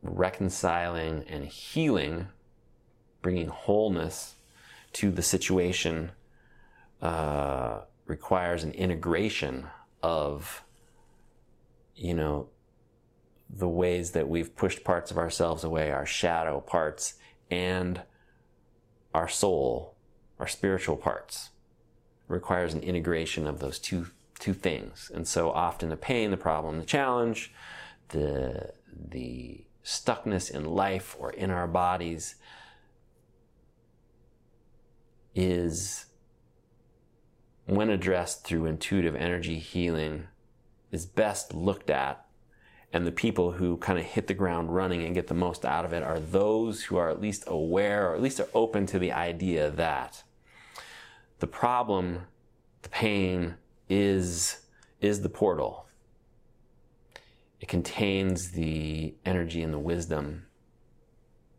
reconciling 0.03 1.25
and 1.29 1.47
healing, 1.47 2.29
bringing 3.23 3.49
wholeness 3.49 4.37
to 4.95 5.11
the 5.11 5.23
situation, 5.23 6.13
uh, 7.03 7.81
requires 8.07 8.65
an 8.65 8.73
integration 8.73 9.67
of 10.03 10.63
you 11.97 12.15
know, 12.15 12.49
the 13.49 13.69
ways 13.69 14.11
that 14.13 14.29
we've 14.29 14.55
pushed 14.55 14.85
parts 14.85 15.11
of 15.11 15.19
ourselves 15.19 15.65
away, 15.65 15.91
our 15.91 16.07
shadow 16.07 16.61
parts, 16.61 17.15
and 17.51 18.03
our 19.15 19.29
soul, 19.29 19.97
our 20.39 20.47
spiritual 20.47 20.97
parts. 20.97 21.51
It 22.29 22.33
requires 22.33 22.75
an 22.75 22.83
integration 22.83 23.47
of 23.47 23.61
those 23.61 23.79
two 23.79 24.09
two 24.39 24.53
things. 24.53 25.11
And 25.15 25.27
so 25.27 25.51
often 25.51 25.89
the 25.89 25.97
pain, 25.97 26.31
the 26.31 26.37
problem, 26.37 26.79
the 26.79 26.85
challenge, 26.85 27.53
the 28.09 28.73
the 28.93 29.65
stuckness 29.85 30.51
in 30.51 30.65
life 30.65 31.17
or 31.19 31.31
in 31.31 31.51
our 31.51 31.69
bodies 31.69 32.35
is 35.35 36.07
when 37.67 37.91
addressed 37.91 38.45
through 38.45 38.67
intuitive 38.67 39.15
energy 39.15 39.59
healing 39.59 40.27
is 40.91 41.07
best 41.07 41.55
looked 41.55 41.91
at 41.91 42.27
and 42.93 43.07
the 43.07 43.13
people 43.13 43.53
who 43.53 43.77
kind 43.77 43.99
of 43.99 44.05
hit 44.05 44.27
the 44.27 44.35
ground 44.35 44.75
running 44.75 45.05
and 45.05 45.15
get 45.15 45.27
the 45.27 45.35
most 45.35 45.65
out 45.65 45.85
of 45.85 45.93
it 45.93 46.03
are 46.03 46.19
those 46.19 46.85
who 46.85 46.97
are 46.97 47.11
at 47.11 47.21
least 47.21 47.45
aware 47.47 48.09
or 48.09 48.15
at 48.15 48.23
least 48.23 48.41
are 48.41 48.49
open 48.55 48.87
to 48.87 48.99
the 48.99 49.13
idea 49.13 49.71
that 49.71 50.23
the 51.41 51.47
problem, 51.47 52.23
the 52.83 52.89
pain 52.89 53.57
is, 53.89 54.61
is 55.01 55.21
the 55.21 55.29
portal. 55.29 55.87
It 57.61 57.69
contains 57.69 58.53
the 58.53 59.15
energy 59.25 59.63
and 59.63 59.75
the 59.75 59.79
wisdom 59.79 60.47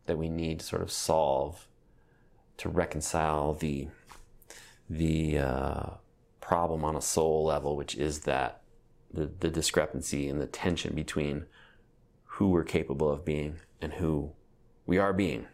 that 0.06 0.18
we 0.18 0.28
need 0.28 0.60
to 0.60 0.66
sort 0.66 0.82
of 0.82 0.90
solve 0.90 1.68
to 2.56 2.68
reconcile 2.68 3.54
the, 3.54 3.88
the 4.90 5.38
uh, 5.38 5.86
problem 6.40 6.84
on 6.84 6.96
a 6.96 7.00
soul 7.00 7.44
level, 7.44 7.76
which 7.76 7.94
is 7.94 8.20
that 8.20 8.57
the, 9.12 9.30
the 9.40 9.50
discrepancy 9.50 10.28
and 10.28 10.40
the 10.40 10.46
tension 10.46 10.94
between 10.94 11.46
who 12.24 12.50
we're 12.50 12.64
capable 12.64 13.10
of 13.10 13.24
being 13.24 13.56
and 13.80 13.94
who 13.94 14.32
we 14.86 14.98
are 14.98 15.12
being. 15.12 15.46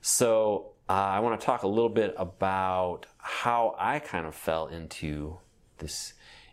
So, 0.00 0.72
uh, 0.88 0.92
I 0.92 1.20
want 1.20 1.40
to 1.40 1.44
talk 1.44 1.64
a 1.64 1.68
little 1.68 1.90
bit 1.90 2.14
about 2.16 3.06
how 3.18 3.74
I 3.76 3.98
kind 3.98 4.24
of 4.24 4.34
fell 4.34 4.68
into 4.68 5.38
this 5.78 6.12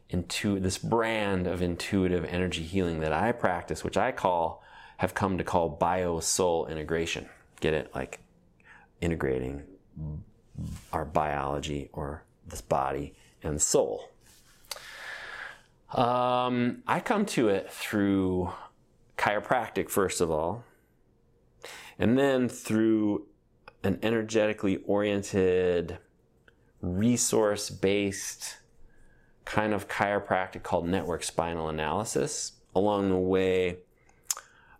into 0.09 0.59
this 0.59 0.77
brand 0.77 1.47
of 1.47 1.61
intuitive 1.61 2.25
energy 2.25 2.63
healing 2.63 2.99
that 2.99 3.13
I 3.13 3.31
practice, 3.31 3.83
which 3.83 3.97
I 3.97 4.11
call 4.11 4.63
have 4.97 5.13
come 5.13 5.37
to 5.37 5.43
call 5.43 5.69
bio 5.69 6.19
soul 6.19 6.67
integration. 6.67 7.27
Get 7.59 7.73
it? 7.73 7.91
Like 7.95 8.19
integrating 9.01 9.63
our 10.91 11.05
biology 11.05 11.89
or 11.93 12.23
this 12.47 12.61
body 12.61 13.15
and 13.41 13.61
soul. 13.61 14.09
Um, 15.93 16.81
I 16.87 16.99
come 16.99 17.25
to 17.27 17.49
it 17.49 17.71
through 17.71 18.51
chiropractic, 19.17 19.89
first 19.89 20.21
of 20.21 20.31
all, 20.31 20.63
and 21.99 22.17
then 22.17 22.49
through 22.49 23.27
an 23.83 23.99
energetically 24.01 24.77
oriented 24.85 25.99
resource 26.81 27.69
based 27.69 28.57
kind 29.45 29.73
of 29.73 29.87
chiropractic 29.87 30.63
called 30.63 30.87
network 30.87 31.23
spinal 31.23 31.69
analysis. 31.69 32.53
Along 32.75 33.09
the 33.09 33.17
way, 33.17 33.77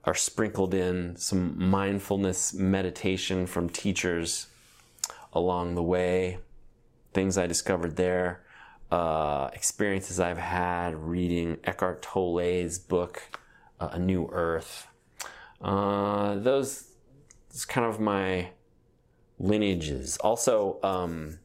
are 0.05 0.15
sprinkled 0.15 0.73
in 0.73 1.15
some 1.15 1.55
mindfulness 1.57 2.53
meditation 2.53 3.45
from 3.45 3.69
teachers 3.69 4.47
along 5.31 5.75
the 5.75 5.83
way, 5.83 6.39
things 7.13 7.37
I 7.37 7.47
discovered 7.47 7.95
there, 7.95 8.43
uh, 8.91 9.49
experiences 9.53 10.19
I've 10.19 10.37
had 10.37 10.95
reading 10.95 11.57
Eckhart 11.63 12.01
Tolle's 12.01 12.79
book, 12.79 13.39
uh, 13.79 13.89
A 13.93 13.99
New 13.99 14.29
Earth. 14.31 14.87
Uh, 15.61 16.35
those 16.35 16.89
is 17.51 17.65
kind 17.65 17.87
of 17.87 17.99
my 17.99 18.49
lineages. 19.39 20.17
Also, 20.17 20.79
um, 20.83 21.39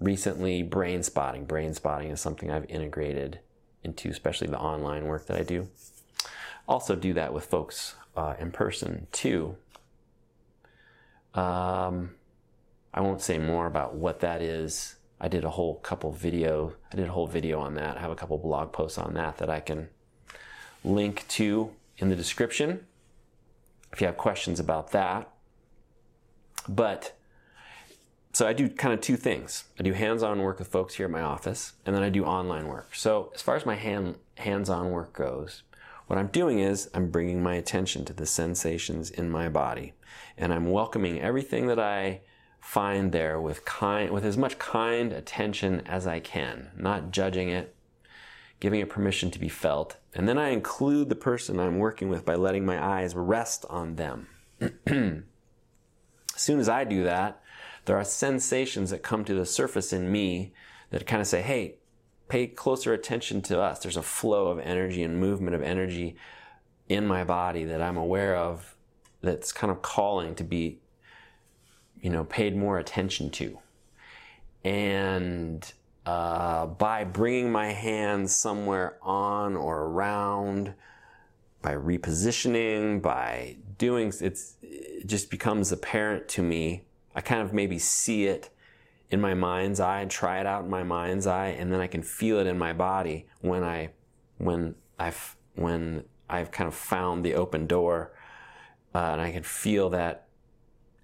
recently, 0.00 0.62
brain 0.62 1.02
spotting. 1.02 1.44
Brain 1.44 1.74
spotting 1.74 2.10
is 2.10 2.20
something 2.20 2.50
I've 2.50 2.68
integrated 2.70 3.40
into, 3.82 4.10
especially 4.10 4.48
the 4.48 4.58
online 4.58 5.06
work 5.06 5.26
that 5.26 5.38
I 5.38 5.42
do. 5.42 5.68
Also, 6.68 6.96
do 6.96 7.12
that 7.14 7.32
with 7.32 7.46
folks 7.46 7.94
uh, 8.16 8.34
in 8.38 8.50
person 8.50 9.06
too. 9.12 9.56
Um, 11.34 12.14
I 12.92 13.00
won't 13.00 13.20
say 13.20 13.38
more 13.38 13.66
about 13.66 13.94
what 13.94 14.20
that 14.20 14.40
is. 14.40 14.95
I 15.20 15.28
did 15.28 15.44
a 15.44 15.50
whole 15.50 15.76
couple 15.76 16.12
video. 16.12 16.74
I 16.92 16.96
did 16.96 17.06
a 17.06 17.12
whole 17.12 17.26
video 17.26 17.60
on 17.60 17.74
that. 17.74 17.96
I 17.96 18.00
have 18.00 18.10
a 18.10 18.16
couple 18.16 18.38
blog 18.38 18.72
posts 18.72 18.98
on 18.98 19.14
that 19.14 19.38
that 19.38 19.48
I 19.48 19.60
can 19.60 19.88
link 20.84 21.26
to 21.28 21.72
in 21.98 22.08
the 22.08 22.16
description 22.16 22.86
if 23.92 24.00
you 24.00 24.06
have 24.06 24.16
questions 24.16 24.60
about 24.60 24.92
that. 24.92 25.30
But 26.68 27.16
so 28.32 28.46
I 28.46 28.52
do 28.52 28.68
kind 28.68 28.92
of 28.92 29.00
two 29.00 29.16
things. 29.16 29.64
I 29.80 29.82
do 29.82 29.94
hands-on 29.94 30.42
work 30.42 30.58
with 30.58 30.68
folks 30.68 30.96
here 30.96 31.06
at 31.06 31.12
my 31.12 31.22
office, 31.22 31.72
and 31.86 31.96
then 31.96 32.02
I 32.02 32.10
do 32.10 32.24
online 32.24 32.68
work. 32.68 32.94
So 32.94 33.32
as 33.34 33.40
far 33.40 33.56
as 33.56 33.64
my 33.64 33.76
hand, 33.76 34.16
hands-on 34.36 34.90
work 34.90 35.14
goes, 35.14 35.62
what 36.06 36.18
I'm 36.18 36.26
doing 36.26 36.58
is 36.58 36.90
I'm 36.92 37.10
bringing 37.10 37.42
my 37.42 37.54
attention 37.54 38.04
to 38.04 38.12
the 38.12 38.26
sensations 38.26 39.10
in 39.10 39.30
my 39.30 39.48
body, 39.48 39.94
and 40.36 40.52
I'm 40.52 40.70
welcoming 40.70 41.18
everything 41.18 41.66
that 41.68 41.80
I 41.80 42.20
find 42.66 43.12
there 43.12 43.40
with 43.40 43.64
kind, 43.64 44.10
with 44.10 44.24
as 44.24 44.36
much 44.36 44.58
kind 44.58 45.12
attention 45.12 45.80
as 45.86 46.04
I 46.04 46.18
can, 46.18 46.72
not 46.76 47.12
judging 47.12 47.48
it, 47.48 47.76
giving 48.58 48.80
it 48.80 48.90
permission 48.90 49.30
to 49.30 49.38
be 49.38 49.48
felt, 49.48 49.98
and 50.12 50.28
then 50.28 50.36
I 50.36 50.48
include 50.48 51.08
the 51.08 51.14
person 51.14 51.60
I'm 51.60 51.78
working 51.78 52.08
with 52.08 52.24
by 52.24 52.34
letting 52.34 52.66
my 52.66 52.84
eyes 52.84 53.14
rest 53.14 53.64
on 53.70 53.94
them. 53.94 54.26
as 54.60 55.22
soon 56.34 56.58
as 56.58 56.68
I 56.68 56.82
do 56.82 57.04
that, 57.04 57.40
there 57.84 57.96
are 57.96 58.04
sensations 58.04 58.90
that 58.90 59.04
come 59.04 59.24
to 59.24 59.34
the 59.34 59.46
surface 59.46 59.92
in 59.92 60.10
me 60.10 60.52
that 60.90 61.06
kind 61.06 61.22
of 61.22 61.28
say, 61.28 61.42
hey, 61.42 61.76
pay 62.28 62.48
closer 62.48 62.92
attention 62.92 63.42
to 63.42 63.60
us. 63.60 63.78
There's 63.78 63.96
a 63.96 64.02
flow 64.02 64.48
of 64.48 64.58
energy 64.58 65.04
and 65.04 65.20
movement 65.20 65.54
of 65.54 65.62
energy 65.62 66.16
in 66.88 67.06
my 67.06 67.22
body 67.22 67.64
that 67.64 67.80
I'm 67.80 67.96
aware 67.96 68.34
of 68.34 68.76
that's 69.22 69.52
kind 69.52 69.70
of 69.70 69.82
calling 69.82 70.34
to 70.34 70.44
be, 70.44 70.80
you 72.00 72.10
know, 72.10 72.24
paid 72.24 72.56
more 72.56 72.78
attention 72.78 73.30
to. 73.30 73.58
And 74.64 75.72
uh, 76.04 76.66
by 76.66 77.04
bringing 77.04 77.50
my 77.50 77.72
hands 77.72 78.34
somewhere 78.34 78.98
on 79.02 79.56
or 79.56 79.84
around, 79.84 80.74
by 81.62 81.72
repositioning, 81.74 83.02
by 83.02 83.56
doing, 83.78 84.12
it's, 84.20 84.56
it 84.62 85.06
just 85.06 85.30
becomes 85.30 85.72
apparent 85.72 86.28
to 86.28 86.42
me 86.42 86.86
I 87.16 87.22
kind 87.22 87.40
of 87.40 87.54
maybe 87.54 87.78
see 87.78 88.26
it 88.26 88.50
in 89.10 89.20
my 89.20 89.32
mind's 89.32 89.80
eye 89.80 90.04
try 90.04 90.38
it 90.38 90.46
out 90.46 90.64
in 90.64 90.70
my 90.70 90.82
mind's 90.82 91.26
eye, 91.26 91.48
and 91.48 91.72
then 91.72 91.80
I 91.80 91.86
can 91.86 92.02
feel 92.02 92.38
it 92.38 92.46
in 92.46 92.58
my 92.58 92.74
body 92.74 93.26
when 93.40 93.64
I 93.64 93.90
when 94.36 94.74
I've 94.98 95.34
when 95.54 96.04
I've 96.28 96.50
kind 96.50 96.68
of 96.68 96.74
found 96.74 97.24
the 97.24 97.34
open 97.34 97.66
door, 97.66 98.12
uh, 98.94 98.98
and 98.98 99.20
I 99.20 99.32
can 99.32 99.42
feel 99.42 99.90
that 99.90 100.25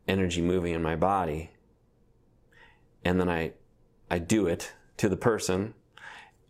energy 0.09 0.43
moving 0.43 0.75
in 0.75 0.83
my 0.83 0.97
body, 0.97 1.51
and 3.05 3.21
then 3.21 3.29
I 3.29 3.53
I 4.11 4.19
do 4.19 4.47
it 4.47 4.73
to 4.99 5.09
the 5.09 5.17
person, 5.17 5.75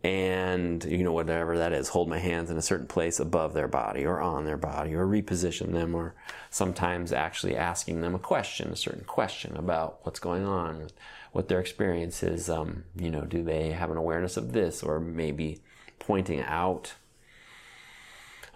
and 0.03 0.83
you 0.83 1.01
know 1.03 1.13
whatever 1.13 1.57
that 1.57 1.71
is 1.71 1.87
hold 1.87 2.09
my 2.09 2.19
hands 2.19 2.51
in 2.51 2.57
a 2.57 2.61
certain 2.61 2.87
place 2.87 3.19
above 3.19 3.53
their 3.53 3.69
body 3.69 4.05
or 4.05 4.19
on 4.19 4.43
their 4.43 4.57
body 4.57 4.93
or 4.93 5.07
reposition 5.07 5.71
them 5.71 5.95
or 5.95 6.13
sometimes 6.49 7.13
actually 7.13 7.55
asking 7.55 8.01
them 8.01 8.13
a 8.13 8.19
question 8.19 8.69
a 8.69 8.75
certain 8.75 9.05
question 9.05 9.55
about 9.55 9.99
what's 10.03 10.19
going 10.19 10.45
on 10.45 10.89
what 11.31 11.47
their 11.47 11.61
experience 11.61 12.21
is 12.21 12.49
um, 12.49 12.83
you 12.97 13.09
know 13.09 13.21
do 13.21 13.43
they 13.43 13.71
have 13.71 13.89
an 13.89 13.97
awareness 13.97 14.35
of 14.35 14.51
this 14.51 14.83
or 14.83 14.99
maybe 14.99 15.61
pointing 15.99 16.41
out 16.41 16.93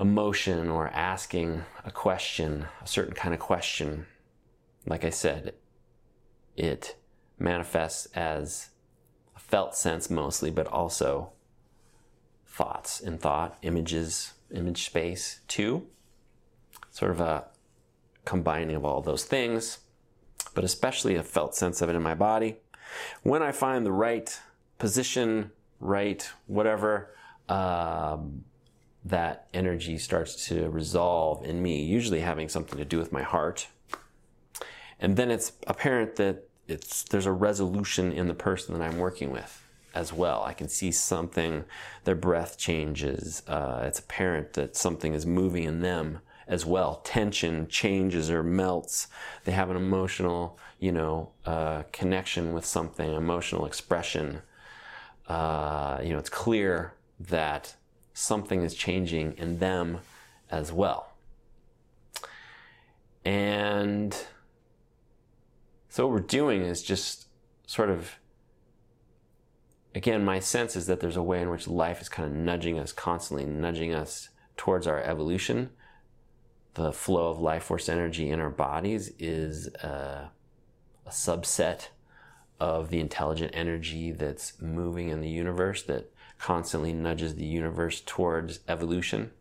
emotion 0.01 0.69
or 0.69 0.89
asking 0.89 1.63
a 1.85 1.91
question 1.91 2.67
a 2.83 2.87
certain 2.87 3.13
kind 3.13 3.33
of 3.33 3.39
question 3.39 4.05
like 4.87 5.05
i 5.05 5.09
said 5.09 5.53
it 6.55 6.95
manifests 7.37 8.07
as 8.15 8.69
a 9.35 9.39
felt 9.39 9.75
sense 9.75 10.09
mostly 10.09 10.49
but 10.49 10.67
also 10.67 11.31
thoughts 12.57 12.99
in 12.99 13.19
thought, 13.19 13.55
images, 13.61 14.33
image 14.51 14.85
space, 14.85 15.41
too. 15.47 15.85
Sort 16.89 17.11
of 17.11 17.21
a 17.21 17.45
combining 18.25 18.75
of 18.75 18.83
all 18.83 19.01
those 19.01 19.23
things, 19.23 19.79
but 20.55 20.63
especially 20.63 21.15
a 21.15 21.23
felt 21.23 21.53
sense 21.53 21.83
of 21.83 21.89
it 21.89 21.95
in 21.95 22.01
my 22.01 22.15
body. 22.15 22.57
When 23.21 23.43
I 23.43 23.51
find 23.51 23.85
the 23.85 23.91
right 23.91 24.39
position, 24.79 25.51
right, 25.79 26.27
whatever, 26.47 27.13
um, 27.47 28.43
that 29.05 29.47
energy 29.53 29.99
starts 29.99 30.47
to 30.47 30.67
resolve 30.71 31.45
in 31.45 31.61
me, 31.61 31.83
usually 31.83 32.21
having 32.21 32.49
something 32.49 32.79
to 32.79 32.85
do 32.85 32.97
with 32.97 33.11
my 33.11 33.21
heart. 33.21 33.67
And 34.99 35.15
then 35.17 35.31
it's 35.31 35.53
apparent 35.67 36.15
that 36.15 36.47
it's, 36.67 37.03
there's 37.03 37.25
a 37.25 37.31
resolution 37.31 38.11
in 38.11 38.27
the 38.27 38.33
person 38.33 38.77
that 38.77 38.83
I'm 38.83 38.97
working 38.97 39.31
with 39.31 39.63
as 39.93 40.11
well. 40.13 40.43
I 40.43 40.53
can 40.53 40.67
see 40.67 40.91
something, 40.91 41.65
their 42.03 42.15
breath 42.15 42.57
changes. 42.57 43.41
Uh, 43.47 43.83
it's 43.85 43.99
apparent 43.99 44.53
that 44.53 44.75
something 44.75 45.13
is 45.13 45.25
moving 45.25 45.63
in 45.63 45.81
them 45.81 46.19
as 46.47 46.65
well. 46.65 47.01
Tension 47.03 47.67
changes 47.67 48.29
or 48.29 48.43
melts. 48.43 49.07
They 49.43 49.51
have 49.51 49.69
an 49.69 49.75
emotional, 49.75 50.57
you 50.79 50.91
know, 50.91 51.31
uh, 51.45 51.83
connection 51.91 52.53
with 52.53 52.65
something, 52.65 53.13
emotional 53.13 53.65
expression. 53.65 54.41
Uh, 55.27 55.99
you 56.03 56.13
know, 56.13 56.19
it's 56.19 56.29
clear 56.29 56.93
that 57.19 57.75
something 58.13 58.61
is 58.61 58.73
changing 58.73 59.33
in 59.37 59.59
them 59.59 59.99
as 60.49 60.71
well. 60.71 61.09
And 63.25 64.15
so 65.97 66.05
what 66.05 66.13
we're 66.13 66.19
doing 66.19 66.61
is 66.61 66.83
just 66.83 67.25
sort 67.65 67.89
of 67.89 68.19
again, 69.95 70.23
my 70.23 70.37
sense 70.37 70.75
is 70.75 70.85
that 70.85 70.99
there's 70.99 71.17
a 71.17 71.23
way 71.23 71.41
in 71.41 71.49
which 71.49 71.67
life 71.67 71.99
is 72.01 72.07
kind 72.07 72.29
of 72.29 72.37
nudging 72.37 72.77
us, 72.77 72.91
constantly 72.91 73.47
nudging 73.47 73.95
us 73.95 74.29
towards 74.57 74.85
our 74.85 75.01
evolution. 75.01 75.71
The 76.75 76.93
flow 76.93 77.31
of 77.31 77.39
life 77.39 77.63
force 77.63 77.89
energy 77.89 78.29
in 78.29 78.39
our 78.39 78.51
bodies 78.51 79.11
is 79.17 79.69
a, 79.81 80.29
a 81.07 81.09
subset 81.09 81.87
of 82.59 82.91
the 82.91 82.99
intelligent 82.99 83.49
energy 83.55 84.11
that's 84.11 84.61
moving 84.61 85.09
in 85.09 85.21
the 85.21 85.29
universe 85.29 85.81
that 85.81 86.11
constantly 86.37 86.93
nudges 86.93 87.33
the 87.33 87.45
universe 87.47 88.01
towards 88.05 88.59
evolution. 88.67 89.31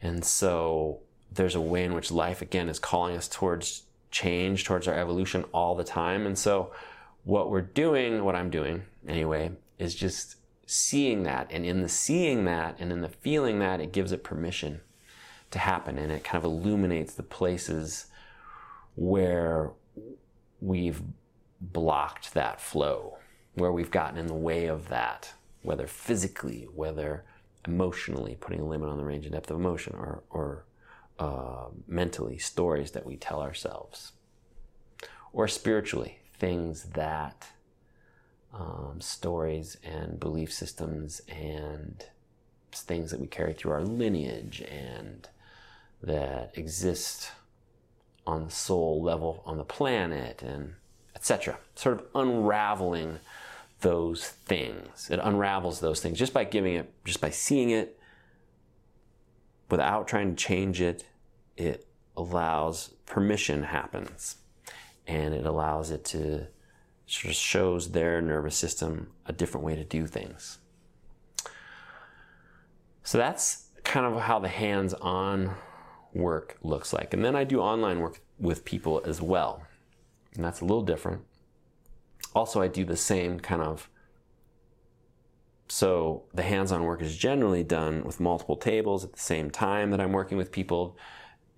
And 0.00 0.24
so 0.24 1.00
there's 1.30 1.54
a 1.56 1.60
way 1.60 1.84
in 1.84 1.92
which 1.92 2.10
life, 2.10 2.40
again, 2.40 2.70
is 2.70 2.78
calling 2.78 3.18
us 3.18 3.28
towards 3.28 3.82
change, 4.14 4.64
towards 4.64 4.86
our 4.86 4.94
evolution 4.94 5.44
all 5.52 5.74
the 5.74 5.84
time. 5.84 6.24
And 6.24 6.38
so 6.38 6.72
what 7.24 7.50
we're 7.50 7.60
doing, 7.60 8.24
what 8.24 8.36
I'm 8.36 8.48
doing 8.48 8.84
anyway, 9.08 9.50
is 9.78 9.94
just 9.94 10.36
seeing 10.66 11.24
that. 11.24 11.48
And 11.50 11.66
in 11.66 11.82
the 11.82 11.88
seeing 11.88 12.44
that 12.44 12.76
and 12.78 12.92
in 12.92 13.00
the 13.00 13.08
feeling 13.08 13.58
that, 13.58 13.80
it 13.80 13.92
gives 13.92 14.12
it 14.12 14.22
permission 14.22 14.80
to 15.50 15.58
happen. 15.58 15.98
And 15.98 16.12
it 16.12 16.22
kind 16.22 16.42
of 16.42 16.50
illuminates 16.50 17.14
the 17.14 17.24
places 17.24 18.06
where 18.94 19.72
we've 20.60 21.02
blocked 21.60 22.34
that 22.34 22.60
flow, 22.60 23.18
where 23.54 23.72
we've 23.72 23.90
gotten 23.90 24.16
in 24.16 24.28
the 24.28 24.34
way 24.34 24.66
of 24.66 24.88
that, 24.88 25.34
whether 25.62 25.88
physically, 25.88 26.68
whether 26.72 27.24
emotionally, 27.66 28.36
putting 28.40 28.60
a 28.60 28.64
limit 28.64 28.88
on 28.88 28.96
the 28.96 29.04
range 29.04 29.24
and 29.26 29.34
depth 29.34 29.50
of 29.50 29.58
emotion, 29.58 29.94
or, 29.96 30.22
or 30.30 30.66
uh, 31.18 31.66
mentally, 31.86 32.38
stories 32.38 32.92
that 32.92 33.06
we 33.06 33.16
tell 33.16 33.40
ourselves, 33.40 34.12
or 35.32 35.48
spiritually, 35.48 36.18
things 36.38 36.84
that 36.94 37.48
um, 38.52 39.00
stories 39.00 39.76
and 39.82 40.20
belief 40.20 40.52
systems 40.52 41.20
and 41.28 42.06
things 42.72 43.10
that 43.10 43.20
we 43.20 43.26
carry 43.26 43.52
through 43.52 43.72
our 43.72 43.82
lineage 43.82 44.62
and 44.62 45.28
that 46.02 46.52
exist 46.54 47.30
on 48.26 48.44
the 48.44 48.50
soul 48.50 49.02
level 49.02 49.42
on 49.46 49.58
the 49.58 49.64
planet 49.64 50.42
and 50.42 50.74
etc. 51.14 51.58
Sort 51.74 52.00
of 52.00 52.06
unraveling 52.14 53.18
those 53.80 54.28
things. 54.28 55.10
It 55.10 55.20
unravels 55.22 55.80
those 55.80 56.00
things 56.00 56.18
just 56.18 56.32
by 56.32 56.44
giving 56.44 56.74
it, 56.74 56.92
just 57.04 57.20
by 57.20 57.30
seeing 57.30 57.70
it, 57.70 57.98
without 59.70 60.08
trying 60.08 60.34
to 60.34 60.44
change 60.44 60.80
it. 60.80 61.04
It 61.56 61.86
allows 62.16 62.88
permission 63.06 63.64
happens, 63.64 64.36
and 65.06 65.34
it 65.34 65.46
allows 65.46 65.90
it 65.90 66.04
to 66.06 66.46
sort 67.06 67.30
of 67.30 67.36
shows 67.36 67.92
their 67.92 68.20
nervous 68.20 68.56
system 68.56 69.10
a 69.26 69.32
different 69.32 69.64
way 69.64 69.76
to 69.76 69.84
do 69.84 70.06
things. 70.06 70.58
So 73.02 73.18
that's 73.18 73.68
kind 73.84 74.06
of 74.06 74.22
how 74.22 74.38
the 74.38 74.48
hands-on 74.48 75.54
work 76.14 76.56
looks 76.62 76.92
like. 76.92 77.12
And 77.12 77.24
then 77.24 77.36
I 77.36 77.44
do 77.44 77.60
online 77.60 78.00
work 78.00 78.20
with 78.38 78.64
people 78.64 79.02
as 79.04 79.20
well. 79.20 79.62
And 80.34 80.44
that's 80.44 80.60
a 80.60 80.64
little 80.64 80.82
different. 80.82 81.22
Also, 82.34 82.62
I 82.62 82.68
do 82.68 82.84
the 82.84 82.96
same 82.96 83.38
kind 83.38 83.62
of 83.62 83.88
so 85.68 86.24
the 86.34 86.42
hands-on 86.42 86.84
work 86.84 87.00
is 87.00 87.16
generally 87.16 87.64
done 87.64 88.04
with 88.04 88.20
multiple 88.20 88.56
tables 88.56 89.04
at 89.04 89.12
the 89.12 89.20
same 89.20 89.50
time 89.50 89.90
that 89.90 90.00
I'm 90.00 90.12
working 90.12 90.36
with 90.36 90.52
people. 90.52 90.96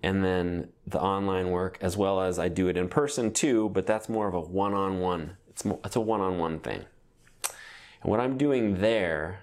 And 0.01 0.23
then 0.23 0.69
the 0.85 1.01
online 1.01 1.49
work, 1.49 1.77
as 1.81 1.97
well 1.97 2.21
as 2.21 2.39
I 2.39 2.47
do 2.47 2.67
it 2.67 2.77
in 2.77 2.87
person 2.87 3.31
too, 3.33 3.69
but 3.69 3.85
that's 3.85 4.07
more 4.07 4.27
of 4.27 4.33
a 4.33 4.41
one-on-one. 4.41 5.37
It's, 5.49 5.65
more, 5.65 5.79
it's 5.83 5.95
a 5.95 6.01
one-on-one 6.01 6.59
thing. 6.59 6.85
And 8.01 8.11
what 8.11 8.19
I'm 8.19 8.37
doing 8.37 8.79
there 8.79 9.41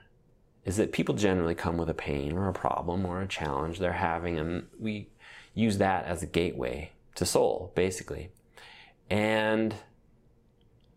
is 0.64 0.76
that 0.76 0.92
people 0.92 1.14
generally 1.14 1.54
come 1.54 1.76
with 1.76 1.90
a 1.90 1.94
pain 1.94 2.32
or 2.32 2.48
a 2.48 2.52
problem 2.52 3.04
or 3.04 3.20
a 3.20 3.28
challenge 3.28 3.78
they're 3.78 3.92
having, 3.92 4.38
and 4.38 4.66
we 4.78 5.08
use 5.54 5.78
that 5.78 6.06
as 6.06 6.22
a 6.22 6.26
gateway 6.26 6.90
to 7.16 7.26
soul, 7.26 7.72
basically. 7.74 8.30
And 9.10 9.74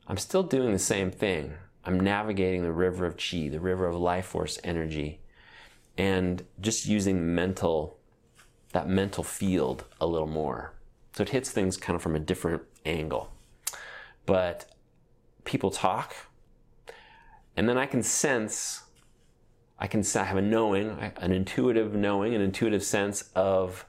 I'm 0.08 0.18
still 0.18 0.44
doing 0.44 0.72
the 0.72 0.80
same 0.80 1.12
thing. 1.12 1.54
I'm 1.88 2.02
navigating 2.02 2.63
the 2.63 2.73
river 2.73 3.06
of 3.06 3.15
chi, 3.15 3.47
the 3.47 3.62
river 3.62 3.88
of 3.88 3.95
life 3.95 4.26
force 4.26 4.60
energy, 4.62 5.21
and 5.97 6.43
just 6.60 6.86
using 6.86 7.34
mental, 7.34 7.97
that 8.73 8.89
mental 8.89 9.23
field 9.23 9.86
a 10.02 10.06
little 10.06 10.28
more. 10.28 10.73
So 11.13 11.23
it 11.23 11.30
hits 11.30 11.50
things 11.50 11.78
kind 11.78 11.95
of 11.95 12.02
from 12.02 12.13
a 12.13 12.19
different 12.19 12.63
angle. 12.86 13.32
But 14.26 14.65
people 15.45 15.71
talk, 15.71 16.13
and 17.56 17.69
then 17.69 17.78
I 17.78 17.86
can 17.86 18.04
sense, 18.04 18.84
I 19.80 19.88
can 19.88 20.04
have 20.04 20.36
a 20.36 20.41
knowing, 20.41 20.89
an 21.15 21.32
intuitive 21.32 21.95
knowing, 21.95 22.36
an 22.36 22.41
intuitive 22.41 22.84
sense 22.84 23.30
of 23.34 23.86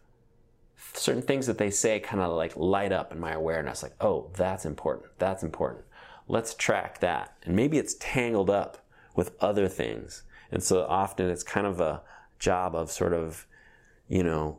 certain 0.95 1.23
things 1.23 1.49
that 1.49 1.59
they 1.59 1.71
say 1.71 1.99
kind 1.99 2.23
of 2.23 2.31
like 2.33 2.57
light 2.57 2.93
up 2.93 3.13
in 3.13 3.21
my 3.21 3.33
awareness 3.33 3.83
like 3.83 3.93
oh 4.01 4.31
that's 4.35 4.65
important 4.65 5.07
that's 5.19 5.43
important 5.43 5.85
let's 6.29 6.55
track 6.55 7.01
that. 7.01 7.35
And 7.45 7.57
maybe 7.57 7.79
it's 7.79 7.97
tangled 7.99 8.51
up 8.51 8.87
with 9.17 9.35
other 9.41 9.69
things. 9.69 10.23
And 10.53 10.63
so 10.63 10.85
often 10.85 11.29
it's 11.29 11.43
kind 11.43 11.67
of 11.67 11.81
a 11.81 12.03
job 12.39 12.75
of 12.75 12.91
sort 12.91 13.13
of 13.13 13.47
you 14.07 14.23
know 14.23 14.59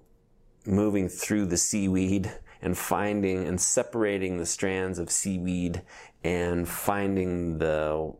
moving 0.65 1.07
through 1.07 1.45
the 1.45 1.57
seaweed 1.57 2.31
and 2.61 2.77
finding 2.77 3.47
and 3.47 3.59
separating 3.59 4.37
the 4.37 4.45
strands 4.45 4.99
of 4.99 5.09
seaweed 5.09 5.81
and 6.23 6.67
finding 6.67 7.57
the 7.59 8.13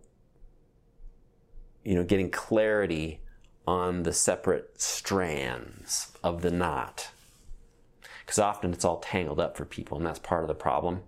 you 1.84 1.96
know 1.96 2.04
getting 2.04 2.32
clarity 2.32 3.20
on 3.68 4.04
the 4.04 4.14
separate 4.14 4.82
strands 4.82 6.12
of 6.24 6.42
the 6.42 6.52
knot. 6.52 7.10
Because 8.26 8.40
often 8.40 8.74
it's 8.74 8.86
all 8.86 9.00
tangled 9.00 9.40
up 9.40 9.58
for 9.58 9.66
people, 9.66 9.98
and 9.98 10.06
that's 10.06 10.20
part 10.20 10.44
of 10.44 10.48
the 10.48 10.56
problem. 10.56 11.02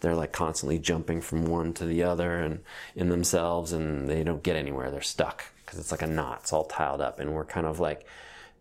They're 0.00 0.14
like 0.14 0.32
constantly 0.32 0.78
jumping 0.78 1.20
from 1.20 1.46
one 1.46 1.72
to 1.74 1.84
the 1.84 2.02
other 2.02 2.38
and 2.38 2.60
in 2.94 3.08
themselves, 3.08 3.72
and 3.72 4.08
they 4.08 4.22
don't 4.24 4.42
get 4.42 4.56
anywhere. 4.56 4.90
They're 4.90 5.02
stuck 5.02 5.44
because 5.64 5.78
it's 5.78 5.90
like 5.90 6.02
a 6.02 6.06
knot. 6.06 6.40
It's 6.42 6.52
all 6.52 6.64
tiled 6.64 7.00
up, 7.00 7.18
and 7.18 7.34
we're 7.34 7.44
kind 7.44 7.66
of 7.66 7.80
like 7.80 8.06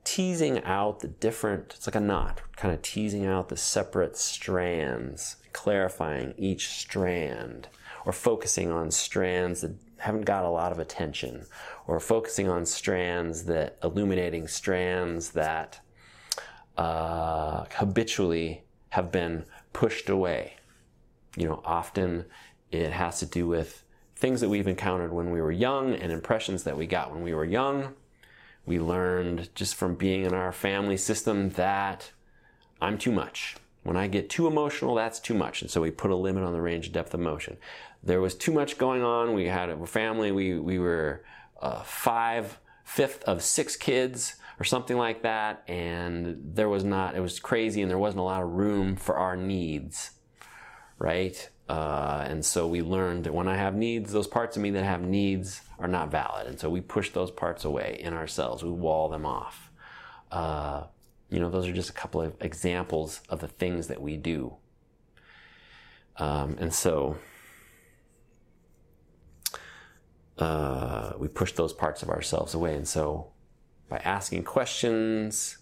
teasing 0.05 0.63
out 0.63 0.99
the 0.99 1.07
different, 1.07 1.73
it's 1.75 1.87
like 1.87 1.95
a 1.95 1.99
knot, 1.99 2.41
kind 2.55 2.73
of 2.73 2.81
teasing 2.81 3.25
out 3.25 3.49
the 3.49 3.57
separate 3.57 4.15
strands, 4.15 5.37
clarifying 5.51 6.33
each 6.37 6.69
strand, 6.69 7.67
or 8.05 8.13
focusing 8.13 8.71
on 8.71 8.91
strands 8.91 9.61
that 9.61 9.75
haven't 9.97 10.25
got 10.25 10.45
a 10.45 10.49
lot 10.49 10.71
of 10.71 10.79
attention, 10.79 11.45
or 11.87 11.99
focusing 11.99 12.47
on 12.47 12.65
strands 12.65 13.45
that, 13.45 13.77
illuminating 13.83 14.47
strands 14.47 15.31
that 15.31 15.79
uh, 16.77 17.65
habitually 17.71 18.63
have 18.89 19.11
been 19.11 19.43
pushed 19.73 20.07
away. 20.07 20.53
You 21.35 21.47
know, 21.47 21.61
often 21.65 22.25
it 22.71 22.91
has 22.91 23.19
to 23.19 23.25
do 23.25 23.47
with 23.47 23.83
things 24.15 24.41
that 24.41 24.49
we've 24.49 24.67
encountered 24.67 25.11
when 25.11 25.31
we 25.31 25.41
were 25.41 25.51
young 25.51 25.93
and 25.93 26.11
impressions 26.11 26.63
that 26.63 26.77
we 26.77 26.87
got 26.87 27.11
when 27.11 27.21
we 27.21 27.33
were 27.33 27.45
young. 27.45 27.93
We 28.65 28.79
learned 28.79 29.53
just 29.53 29.75
from 29.75 29.95
being 29.95 30.23
in 30.23 30.33
our 30.33 30.51
family 30.51 30.97
system 30.97 31.49
that 31.51 32.11
I'm 32.81 32.97
too 32.97 33.11
much. 33.11 33.57
When 33.83 33.97
I 33.97 34.07
get 34.07 34.29
too 34.29 34.47
emotional, 34.47 34.95
that's 34.95 35.19
too 35.19 35.35
much. 35.35 35.61
And 35.61 35.69
so 35.69 35.81
we 35.81 35.91
put 35.91 36.09
a 36.09 36.15
limit 36.15 36.43
on 36.43 36.53
the 36.53 36.61
range 36.61 36.87
of 36.87 36.93
depth 36.93 37.13
of 37.13 37.19
motion. 37.19 37.57
There 38.01 38.21
was 38.21 38.33
too 38.33 38.51
much 38.51 38.77
going 38.77 39.03
on. 39.03 39.33
We 39.33 39.45
had 39.45 39.69
a 39.69 39.85
family. 39.85 40.31
We, 40.31 40.57
we 40.57 40.79
were 40.79 41.23
uh, 41.61 41.83
five, 41.83 42.57
fifth 42.83 43.23
of 43.25 43.43
six 43.43 43.75
kids 43.75 44.35
or 44.59 44.63
something 44.63 44.97
like 44.97 45.21
that. 45.21 45.63
And 45.67 46.41
there 46.55 46.69
was 46.69 46.83
not, 46.83 47.15
it 47.15 47.19
was 47.19 47.39
crazy 47.39 47.81
and 47.81 47.91
there 47.91 47.99
wasn't 47.99 48.21
a 48.21 48.23
lot 48.23 48.41
of 48.41 48.49
room 48.49 48.95
for 48.95 49.17
our 49.17 49.35
needs, 49.35 50.11
right? 50.97 51.49
Uh, 51.67 52.25
and 52.27 52.45
so 52.45 52.67
we 52.67 52.81
learned 52.81 53.23
that 53.23 53.33
when 53.33 53.47
I 53.47 53.55
have 53.55 53.75
needs, 53.75 54.11
those 54.11 54.27
parts 54.27 54.55
of 54.55 54.61
me 54.61 54.69
that 54.71 54.83
have 54.83 55.01
needs 55.01 55.61
are 55.79 55.87
not 55.87 56.11
valid. 56.11 56.47
And 56.47 56.59
so 56.59 56.69
we 56.69 56.81
push 56.81 57.09
those 57.11 57.31
parts 57.31 57.65
away 57.65 57.97
in 57.99 58.13
ourselves. 58.13 58.63
We 58.63 58.69
wall 58.69 59.09
them 59.09 59.25
off. 59.25 59.71
Uh, 60.31 60.83
you 61.29 61.39
know, 61.39 61.49
those 61.49 61.67
are 61.67 61.73
just 61.73 61.89
a 61.89 61.93
couple 61.93 62.21
of 62.21 62.35
examples 62.39 63.21
of 63.29 63.39
the 63.39 63.47
things 63.47 63.87
that 63.87 64.01
we 64.01 64.15
do. 64.15 64.55
Um, 66.17 66.55
and 66.59 66.73
so 66.73 67.17
uh, 70.37 71.13
we 71.17 71.27
push 71.27 71.53
those 71.53 71.73
parts 71.73 72.03
of 72.03 72.09
ourselves 72.09 72.53
away. 72.53 72.75
And 72.75 72.87
so 72.87 73.31
by 73.89 73.97
asking 73.97 74.43
questions, 74.43 75.57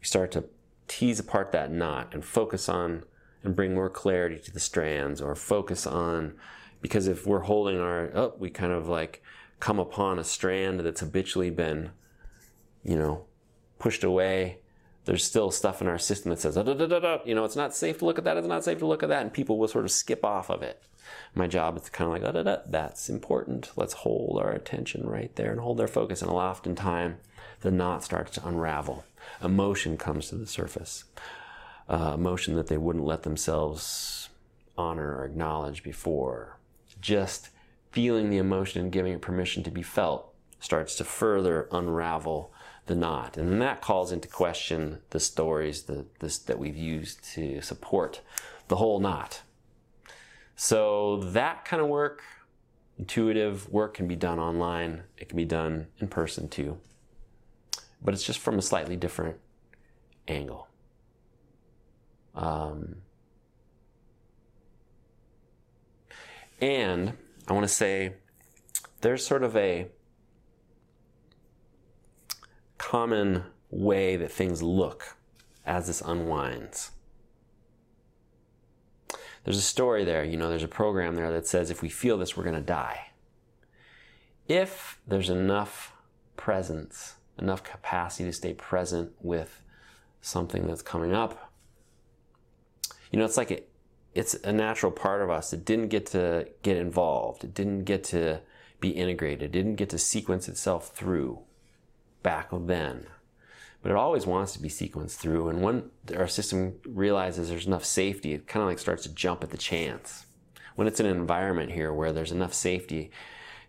we 0.00 0.06
start 0.06 0.30
to 0.32 0.44
tease 0.88 1.18
apart 1.18 1.52
that 1.52 1.70
knot 1.70 2.10
and 2.12 2.24
focus 2.24 2.68
on 2.68 3.04
and 3.42 3.56
bring 3.56 3.74
more 3.74 3.90
clarity 3.90 4.38
to 4.38 4.52
the 4.52 4.60
strands 4.60 5.20
or 5.20 5.34
focus 5.34 5.86
on 5.86 6.34
because 6.82 7.08
if 7.08 7.26
we're 7.26 7.40
holding 7.40 7.78
our 7.78 8.06
up, 8.08 8.34
oh, 8.34 8.36
we 8.38 8.50
kind 8.50 8.72
of 8.72 8.88
like 8.88 9.22
come 9.58 9.78
upon 9.78 10.18
a 10.18 10.24
strand 10.24 10.80
that's 10.80 11.00
habitually 11.00 11.50
been, 11.50 11.90
you 12.82 12.96
know, 12.96 13.24
pushed 13.78 14.04
away. 14.04 14.58
There's 15.04 15.24
still 15.24 15.50
stuff 15.50 15.80
in 15.80 15.88
our 15.88 15.98
system 15.98 16.30
that 16.30 16.40
says, 16.40 16.54
da, 16.54 16.62
da, 16.62 16.74
da, 16.74 17.18
you 17.24 17.34
know, 17.34 17.44
it's 17.44 17.56
not 17.56 17.74
safe 17.74 17.98
to 17.98 18.04
look 18.04 18.18
at 18.18 18.24
that. 18.24 18.36
It's 18.36 18.46
not 18.46 18.64
safe 18.64 18.78
to 18.78 18.86
look 18.86 19.02
at 19.02 19.08
that. 19.08 19.22
And 19.22 19.32
people 19.32 19.58
will 19.58 19.68
sort 19.68 19.84
of 19.84 19.90
skip 19.90 20.24
off 20.24 20.50
of 20.50 20.62
it. 20.62 20.82
My 21.34 21.46
job 21.46 21.76
is 21.76 21.84
to 21.84 21.90
kind 21.90 22.24
of 22.24 22.34
like, 22.34 22.70
that's 22.70 23.08
important. 23.08 23.70
Let's 23.76 23.94
hold 23.94 24.38
our 24.40 24.52
attention 24.52 25.06
right 25.06 25.34
there 25.36 25.50
and 25.50 25.60
hold 25.60 25.78
their 25.78 25.88
focus. 25.88 26.22
And 26.22 26.30
oftentimes, 26.30 27.16
the 27.60 27.70
knot 27.70 28.04
starts 28.04 28.32
to 28.32 28.46
unravel. 28.46 29.04
Emotion 29.42 29.96
comes 29.96 30.28
to 30.28 30.36
the 30.36 30.46
surface. 30.46 31.04
Uh, 31.90 32.12
emotion 32.14 32.54
that 32.54 32.68
they 32.68 32.78
wouldn't 32.78 33.04
let 33.04 33.24
themselves 33.24 34.28
honor 34.78 35.16
or 35.16 35.24
acknowledge 35.24 35.82
before. 35.82 36.56
Just 37.00 37.50
feeling 37.90 38.30
the 38.30 38.38
emotion 38.38 38.80
and 38.80 38.92
giving 38.92 39.12
it 39.12 39.20
permission 39.20 39.64
to 39.64 39.70
be 39.70 39.82
felt 39.82 40.32
starts 40.60 40.94
to 40.94 41.04
further 41.04 41.68
unravel 41.72 42.52
the 42.86 42.94
knot. 42.94 43.36
And 43.36 43.60
that 43.60 43.80
calls 43.80 44.12
into 44.12 44.28
question 44.28 45.00
the 45.10 45.18
stories 45.18 45.82
that, 45.82 46.20
this, 46.20 46.38
that 46.38 46.58
we've 46.58 46.76
used 46.76 47.24
to 47.34 47.60
support 47.60 48.20
the 48.68 48.76
whole 48.76 49.00
knot. 49.00 49.42
So 50.54 51.16
that 51.18 51.64
kind 51.64 51.82
of 51.82 51.88
work, 51.88 52.22
intuitive 52.98 53.68
work 53.68 53.94
can 53.94 54.06
be 54.06 54.16
done 54.16 54.38
online. 54.38 55.02
It 55.18 55.28
can 55.28 55.36
be 55.36 55.44
done 55.44 55.88
in 55.98 56.06
person 56.06 56.48
too 56.48 56.78
but 58.02 58.14
it's 58.14 58.22
just 58.24 58.38
from 58.38 58.58
a 58.58 58.62
slightly 58.62 58.96
different 58.96 59.36
angle. 60.28 60.68
Um, 62.34 62.96
and 66.60 67.14
I 67.48 67.52
want 67.52 67.64
to 67.64 67.72
say 67.72 68.14
there's 69.00 69.26
sort 69.26 69.42
of 69.42 69.56
a 69.56 69.88
common 72.78 73.44
way 73.70 74.16
that 74.16 74.30
things 74.30 74.62
look 74.62 75.16
as 75.66 75.86
this 75.86 76.00
unwinds. 76.00 76.92
There's 79.44 79.58
a 79.58 79.62
story 79.62 80.04
there, 80.04 80.24
you 80.24 80.36
know, 80.36 80.48
there's 80.48 80.62
a 80.62 80.68
program 80.68 81.14
there 81.14 81.32
that 81.32 81.46
says 81.46 81.70
if 81.70 81.82
we 81.82 81.88
feel 81.88 82.18
this, 82.18 82.36
we're 82.36 82.44
going 82.44 82.56
to 82.56 82.60
die. 82.60 83.06
If 84.48 85.00
there's 85.06 85.30
enough 85.30 85.94
presence 86.36 87.14
enough 87.40 87.64
capacity 87.64 88.24
to 88.24 88.32
stay 88.32 88.52
present 88.52 89.12
with 89.20 89.62
something 90.20 90.66
that's 90.66 90.82
coming 90.82 91.14
up. 91.14 91.49
You 93.10 93.18
know, 93.18 93.24
it's 93.24 93.36
like 93.36 93.50
it, 93.50 93.70
it's 94.14 94.34
a 94.34 94.52
natural 94.52 94.92
part 94.92 95.22
of 95.22 95.30
us. 95.30 95.52
It 95.52 95.64
didn't 95.64 95.88
get 95.88 96.06
to 96.06 96.48
get 96.62 96.76
involved. 96.76 97.44
It 97.44 97.54
didn't 97.54 97.84
get 97.84 98.04
to 98.04 98.40
be 98.80 98.90
integrated. 98.90 99.42
It 99.42 99.52
didn't 99.52 99.76
get 99.76 99.90
to 99.90 99.98
sequence 99.98 100.48
itself 100.48 100.94
through 100.94 101.40
back 102.22 102.48
then. 102.52 103.06
But 103.82 103.92
it 103.92 103.96
always 103.96 104.26
wants 104.26 104.52
to 104.52 104.62
be 104.62 104.68
sequenced 104.68 105.16
through. 105.16 105.48
And 105.48 105.62
when 105.62 105.90
our 106.16 106.28
system 106.28 106.74
realizes 106.84 107.48
there's 107.48 107.66
enough 107.66 107.84
safety, 107.84 108.34
it 108.34 108.46
kind 108.46 108.62
of 108.62 108.68
like 108.68 108.78
starts 108.78 109.04
to 109.04 109.14
jump 109.14 109.42
at 109.42 109.50
the 109.50 109.56
chance. 109.56 110.26
When 110.74 110.86
it's 110.86 111.00
in 111.00 111.06
an 111.06 111.16
environment 111.16 111.72
here 111.72 111.92
where 111.92 112.12
there's 112.12 112.32
enough 112.32 112.54
safety, 112.54 113.10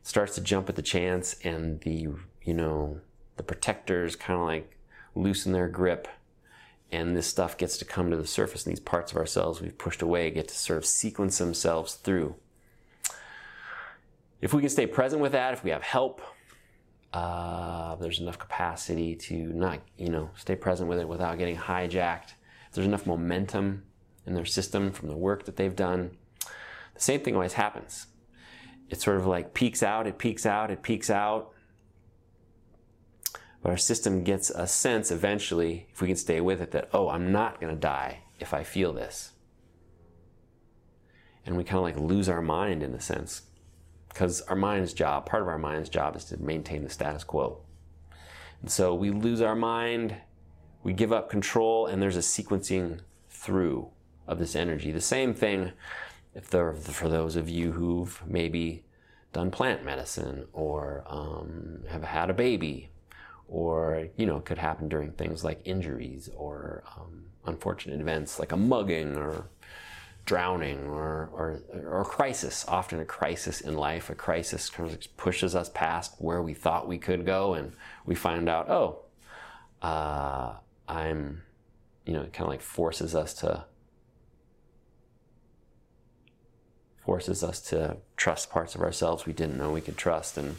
it 0.01 0.07
starts 0.07 0.35
to 0.35 0.41
jump 0.41 0.69
at 0.69 0.75
the 0.75 0.81
chance 0.81 1.35
and 1.43 1.79
the, 1.81 2.09
you 2.43 2.53
know, 2.53 2.99
the 3.37 3.43
protectors 3.43 4.15
kind 4.15 4.39
of 4.39 4.45
like 4.45 4.77
loosen 5.15 5.51
their 5.51 5.67
grip 5.67 6.07
and 6.91 7.15
this 7.15 7.27
stuff 7.27 7.57
gets 7.57 7.77
to 7.77 7.85
come 7.85 8.11
to 8.11 8.17
the 8.17 8.27
surface 8.27 8.65
and 8.65 8.71
these 8.71 8.79
parts 8.79 9.11
of 9.11 9.17
ourselves 9.17 9.61
we've 9.61 9.77
pushed 9.77 10.01
away 10.01 10.29
get 10.29 10.47
to 10.47 10.55
sort 10.55 10.77
of 10.77 10.85
sequence 10.85 11.37
themselves 11.37 11.95
through. 11.95 12.35
If 14.41 14.53
we 14.53 14.61
can 14.61 14.69
stay 14.69 14.87
present 14.87 15.21
with 15.21 15.31
that 15.33 15.53
if 15.53 15.63
we 15.63 15.71
have 15.71 15.83
help 15.83 16.21
uh, 17.13 17.95
there's 17.95 18.19
enough 18.19 18.39
capacity 18.39 19.15
to 19.15 19.35
not 19.35 19.79
you 19.97 20.09
know 20.09 20.29
stay 20.35 20.55
present 20.55 20.89
with 20.89 20.99
it 20.99 21.07
without 21.07 21.37
getting 21.37 21.57
hijacked 21.57 22.33
if 22.67 22.73
there's 22.73 22.87
enough 22.87 23.05
momentum 23.05 23.83
in 24.25 24.33
their 24.33 24.45
system 24.45 24.91
from 24.91 25.09
the 25.09 25.17
work 25.17 25.45
that 25.45 25.55
they've 25.57 25.75
done 25.75 26.17
the 26.93 27.01
same 27.01 27.21
thing 27.21 27.33
always 27.33 27.53
happens. 27.53 28.07
It 28.89 29.01
sort 29.01 29.17
of 29.17 29.25
like 29.25 29.53
peaks 29.53 29.81
out 29.81 30.07
it 30.07 30.17
peaks 30.17 30.45
out 30.45 30.69
it 30.71 30.83
peaks 30.83 31.09
out 31.09 31.51
but 33.61 33.69
our 33.69 33.77
system 33.77 34.23
gets 34.23 34.49
a 34.49 34.65
sense 34.65 35.11
eventually, 35.11 35.87
if 35.91 36.01
we 36.01 36.07
can 36.07 36.15
stay 36.15 36.41
with 36.41 36.61
it, 36.61 36.71
that, 36.71 36.89
oh, 36.93 37.09
I'm 37.09 37.31
not 37.31 37.61
going 37.61 37.73
to 37.73 37.79
die 37.79 38.23
if 38.39 38.53
I 38.53 38.63
feel 38.63 38.91
this. 38.91 39.31
And 41.45 41.57
we 41.57 41.63
kind 41.63 41.77
of 41.77 41.83
like 41.83 41.97
lose 41.97 42.27
our 42.27 42.41
mind 42.41 42.81
in 42.83 42.93
a 42.93 42.99
sense. 42.99 43.43
Because 44.09 44.41
our 44.41 44.55
mind's 44.55 44.93
job, 44.93 45.25
part 45.25 45.41
of 45.41 45.47
our 45.47 45.57
mind's 45.57 45.89
job 45.89 46.15
is 46.15 46.25
to 46.25 46.41
maintain 46.41 46.83
the 46.83 46.89
status 46.89 47.23
quo. 47.23 47.61
And 48.61 48.69
so 48.69 48.93
we 48.93 49.09
lose 49.09 49.41
our 49.41 49.55
mind, 49.55 50.15
we 50.83 50.93
give 50.93 51.13
up 51.13 51.29
control, 51.29 51.85
and 51.85 52.01
there's 52.01 52.17
a 52.17 52.19
sequencing 52.19 52.99
through 53.29 53.89
of 54.27 54.39
this 54.39 54.55
energy. 54.55 54.91
The 54.91 55.01
same 55.01 55.33
thing 55.33 55.71
if 56.35 56.49
there, 56.49 56.73
for 56.73 57.09
those 57.09 57.35
of 57.35 57.49
you 57.49 57.71
who've 57.71 58.21
maybe 58.25 58.83
done 59.33 59.51
plant 59.51 59.85
medicine 59.85 60.47
or 60.51 61.03
um, 61.07 61.83
have 61.89 62.03
had 62.03 62.29
a 62.29 62.33
baby 62.33 62.90
or 63.51 64.07
you 64.15 64.25
know, 64.25 64.39
could 64.39 64.57
happen 64.57 64.87
during 64.87 65.11
things 65.11 65.43
like 65.43 65.59
injuries 65.65 66.29
or 66.35 66.83
um, 66.97 67.25
unfortunate 67.45 67.99
events 67.99 68.39
like 68.39 68.53
a 68.53 68.57
mugging 68.57 69.17
or 69.17 69.49
drowning 70.25 70.87
or, 70.87 71.29
or, 71.33 71.59
or 71.73 72.01
a 72.01 72.05
crisis. 72.05 72.63
Often 72.67 73.01
a 73.01 73.05
crisis 73.05 73.59
in 73.59 73.75
life, 73.75 74.09
a 74.09 74.15
crisis 74.15 74.71
pushes 75.17 75.53
us 75.53 75.69
past 75.73 76.15
where 76.19 76.41
we 76.41 76.53
thought 76.53 76.87
we 76.87 76.97
could 76.97 77.25
go, 77.25 77.53
and 77.53 77.73
we 78.05 78.15
find 78.15 78.47
out, 78.47 78.69
oh, 78.69 78.99
uh, 79.81 80.53
I'm, 80.87 81.41
you 82.05 82.13
know, 82.13 82.21
it 82.21 82.31
kind 82.31 82.43
of 82.43 82.49
like 82.49 82.61
forces 82.61 83.13
us 83.13 83.33
to 83.35 83.65
forces 87.03 87.43
us 87.43 87.59
to 87.59 87.97
trust 88.15 88.51
parts 88.51 88.75
of 88.75 88.81
ourselves 88.81 89.25
we 89.25 89.33
didn't 89.33 89.57
know 89.57 89.71
we 89.71 89.81
could 89.81 89.97
trust 89.97 90.37
and 90.37 90.55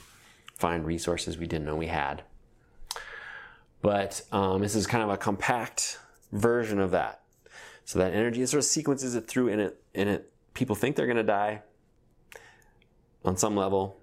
find 0.57 0.85
resources 0.85 1.39
we 1.39 1.47
didn't 1.47 1.65
know 1.65 1.77
we 1.77 1.87
had. 1.87 2.25
But 3.83 4.23
um, 4.33 4.63
this 4.63 4.75
is 4.75 4.87
kind 4.87 5.03
of 5.03 5.11
a 5.11 5.17
compact 5.17 5.99
version 6.31 6.79
of 6.79 6.93
that. 6.93 7.23
So 7.85 7.99
that 7.99 8.15
energy 8.15 8.47
sort 8.47 8.61
of 8.61 8.65
sequences 8.65 9.15
it 9.15 9.27
through 9.27 9.49
in 9.49 9.61
it. 9.61 9.83
In 9.93 10.09
it, 10.09 10.33
people 10.55 10.77
think 10.77 10.97
they're 10.97 11.07
going 11.07 11.17
to 11.17 11.23
die 11.23 11.63
on 13.25 13.37
some 13.37 13.57
level, 13.57 14.01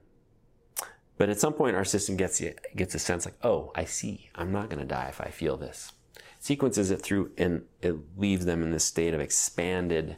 but 1.18 1.30
at 1.30 1.40
some 1.40 1.54
point 1.54 1.76
our 1.76 1.86
system 1.86 2.16
gets 2.16 2.42
gets 2.76 2.94
a 2.94 3.00
sense 3.00 3.26
like, 3.26 3.38
oh, 3.44 3.72
I 3.76 3.86
see, 3.86 4.30
I'm 4.36 4.52
not 4.52 4.70
going 4.70 4.80
to 4.80 4.86
die 4.86 5.08
if 5.08 5.22
I 5.22 5.30
feel 5.30 5.58
this. 5.58 5.94
Sequences 6.40 6.92
it 6.92 7.02
through, 7.02 7.32
and 7.38 7.64
it 7.82 7.96
leaves 8.18 8.46
them 8.46 8.64
in 8.64 8.72
this 8.72 8.86
state 8.86 9.14
of 9.14 9.20
expanded 9.20 10.18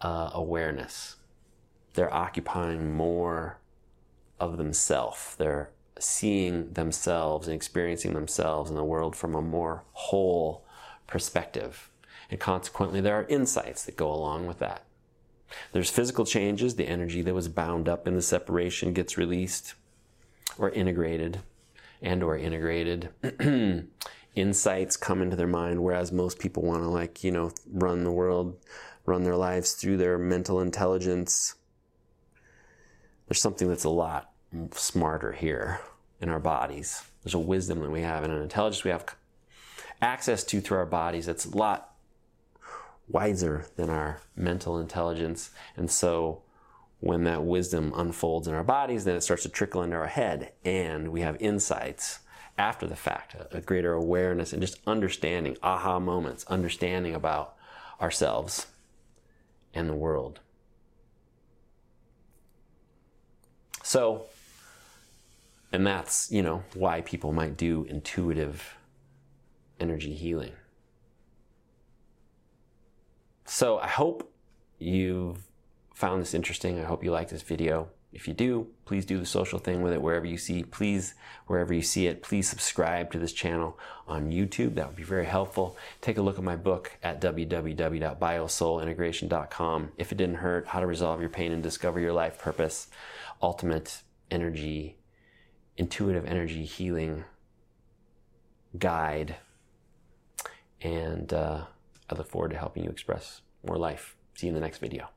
uh, 0.00 0.30
awareness. 0.32 1.16
They're 1.94 2.12
occupying 2.14 2.94
more 2.94 3.58
of 4.38 4.56
themselves. 4.56 5.34
They're 5.36 5.70
seeing 5.98 6.72
themselves 6.72 7.46
and 7.46 7.54
experiencing 7.54 8.14
themselves 8.14 8.70
in 8.70 8.76
the 8.76 8.84
world 8.84 9.16
from 9.16 9.34
a 9.34 9.42
more 9.42 9.84
whole 9.92 10.64
perspective. 11.06 11.90
And 12.30 12.38
consequently, 12.38 13.00
there 13.00 13.18
are 13.18 13.26
insights 13.26 13.84
that 13.84 13.96
go 13.96 14.12
along 14.12 14.46
with 14.46 14.58
that. 14.58 14.84
There's 15.72 15.90
physical 15.90 16.24
changes. 16.24 16.76
The 16.76 16.88
energy 16.88 17.22
that 17.22 17.34
was 17.34 17.48
bound 17.48 17.88
up 17.88 18.06
in 18.06 18.14
the 18.14 18.22
separation 18.22 18.92
gets 18.92 19.16
released 19.16 19.74
or 20.58 20.70
integrated 20.70 21.40
and 22.02 22.22
or 22.22 22.36
integrated. 22.36 23.10
Insights 24.34 24.96
come 24.96 25.22
into 25.22 25.36
their 25.36 25.46
mind, 25.46 25.82
whereas 25.82 26.12
most 26.12 26.38
people 26.38 26.62
want 26.62 26.82
to 26.82 26.88
like, 26.88 27.24
you 27.24 27.30
know, 27.32 27.50
run 27.72 28.04
the 28.04 28.12
world, 28.12 28.56
run 29.06 29.24
their 29.24 29.36
lives 29.36 29.72
through 29.72 29.96
their 29.96 30.18
mental 30.18 30.60
intelligence. 30.60 31.54
There's 33.26 33.40
something 33.40 33.68
that's 33.68 33.84
a 33.84 33.90
lot 33.90 34.30
smarter 34.72 35.32
here 35.32 35.80
in 36.20 36.28
our 36.28 36.40
bodies. 36.40 37.02
There's 37.22 37.34
a 37.34 37.38
wisdom 37.38 37.80
that 37.80 37.90
we 37.90 38.02
have 38.02 38.24
and 38.24 38.32
an 38.32 38.42
intelligence 38.42 38.84
we 38.84 38.90
have 38.90 39.14
access 40.00 40.44
to 40.44 40.60
through 40.60 40.78
our 40.78 40.86
bodies 40.86 41.26
that's 41.26 41.44
a 41.44 41.56
lot 41.56 41.94
wiser 43.08 43.66
than 43.76 43.90
our 43.90 44.20
mental 44.36 44.78
intelligence. 44.78 45.50
And 45.76 45.90
so 45.90 46.42
when 47.00 47.24
that 47.24 47.44
wisdom 47.44 47.92
unfolds 47.96 48.48
in 48.48 48.54
our 48.54 48.64
bodies, 48.64 49.04
then 49.04 49.16
it 49.16 49.22
starts 49.22 49.42
to 49.44 49.48
trickle 49.48 49.82
into 49.82 49.96
our 49.96 50.06
head 50.06 50.52
and 50.64 51.08
we 51.08 51.20
have 51.20 51.36
insights 51.40 52.20
after 52.56 52.88
the 52.88 52.96
fact, 52.96 53.36
a 53.52 53.60
greater 53.60 53.92
awareness 53.92 54.52
and 54.52 54.60
just 54.60 54.80
understanding, 54.84 55.56
aha 55.62 56.00
moments, 56.00 56.44
understanding 56.46 57.14
about 57.14 57.54
ourselves 58.00 58.66
and 59.72 59.88
the 59.88 59.94
world. 59.94 60.40
So, 63.84 64.24
and 65.72 65.86
that's, 65.86 66.30
you 66.30 66.42
know, 66.42 66.62
why 66.74 67.00
people 67.02 67.32
might 67.32 67.56
do 67.56 67.84
intuitive 67.88 68.76
energy 69.80 70.14
healing. 70.14 70.52
So 73.44 73.78
I 73.78 73.88
hope 73.88 74.32
you've 74.78 75.48
found 75.94 76.20
this 76.20 76.34
interesting. 76.34 76.78
I 76.78 76.84
hope 76.84 77.02
you 77.02 77.10
like 77.10 77.28
this 77.28 77.42
video. 77.42 77.88
If 78.12 78.28
you 78.28 78.34
do, 78.34 78.68
please 78.86 79.04
do 79.04 79.18
the 79.18 79.26
social 79.26 79.58
thing 79.58 79.82
with 79.82 79.92
it 79.92 80.00
wherever 80.00 80.24
you 80.24 80.38
see. 80.38 80.62
Please, 80.64 81.14
wherever 81.46 81.74
you 81.74 81.82
see 81.82 82.06
it, 82.06 82.22
please 82.22 82.48
subscribe 82.48 83.10
to 83.12 83.18
this 83.18 83.32
channel 83.32 83.76
on 84.06 84.30
YouTube. 84.30 84.76
That 84.76 84.86
would 84.86 84.96
be 84.96 85.02
very 85.02 85.26
helpful. 85.26 85.76
Take 86.00 86.16
a 86.16 86.22
look 86.22 86.38
at 86.38 86.44
my 86.44 86.56
book 86.56 86.92
at 87.02 87.20
www.biosoulintegration.com. 87.20 89.92
If 89.98 90.12
it 90.12 90.18
didn't 90.18 90.36
hurt, 90.36 90.68
How 90.68 90.80
to 90.80 90.86
Resolve 90.86 91.20
Your 91.20 91.30
Pain 91.30 91.52
and 91.52 91.62
Discover 91.62 92.00
Your 92.00 92.14
Life 92.14 92.38
Purpose, 92.38 92.86
Ultimate 93.42 94.00
Energy 94.30 94.97
intuitive 95.78 96.26
energy 96.26 96.64
healing 96.64 97.24
guide. 98.78 99.36
And 100.82 101.32
uh, 101.32 101.64
I 102.10 102.14
look 102.14 102.28
forward 102.28 102.50
to 102.50 102.58
helping 102.58 102.84
you 102.84 102.90
express 102.90 103.40
more 103.66 103.78
life. 103.78 104.16
See 104.34 104.46
you 104.46 104.50
in 104.50 104.54
the 104.54 104.60
next 104.60 104.78
video. 104.78 105.08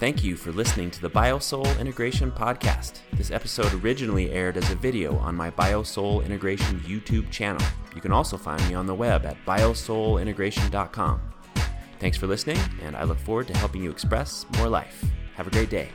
Thank 0.00 0.22
you 0.22 0.36
for 0.36 0.52
listening 0.52 0.90
to 0.90 1.00
the 1.00 1.08
BioSoul 1.08 1.78
Integration 1.78 2.30
Podcast. 2.30 2.98
This 3.14 3.30
episode 3.30 3.72
originally 3.82 4.30
aired 4.32 4.56
as 4.56 4.70
a 4.70 4.74
video 4.74 5.16
on 5.18 5.34
my 5.34 5.50
BioSoul 5.52 6.24
Integration 6.26 6.80
YouTube 6.80 7.30
channel. 7.30 7.64
You 7.94 8.00
can 8.00 8.12
also 8.12 8.36
find 8.36 8.60
me 8.68 8.74
on 8.74 8.86
the 8.86 8.94
web 8.94 9.24
at 9.24 9.36
biosoulintegration.com. 9.46 11.20
Thanks 12.00 12.18
for 12.18 12.26
listening, 12.26 12.58
and 12.82 12.96
I 12.96 13.04
look 13.04 13.18
forward 13.18 13.46
to 13.46 13.56
helping 13.56 13.82
you 13.82 13.90
express 13.90 14.44
more 14.58 14.68
life. 14.68 15.04
Have 15.36 15.46
a 15.46 15.50
great 15.50 15.70
day. 15.70 15.88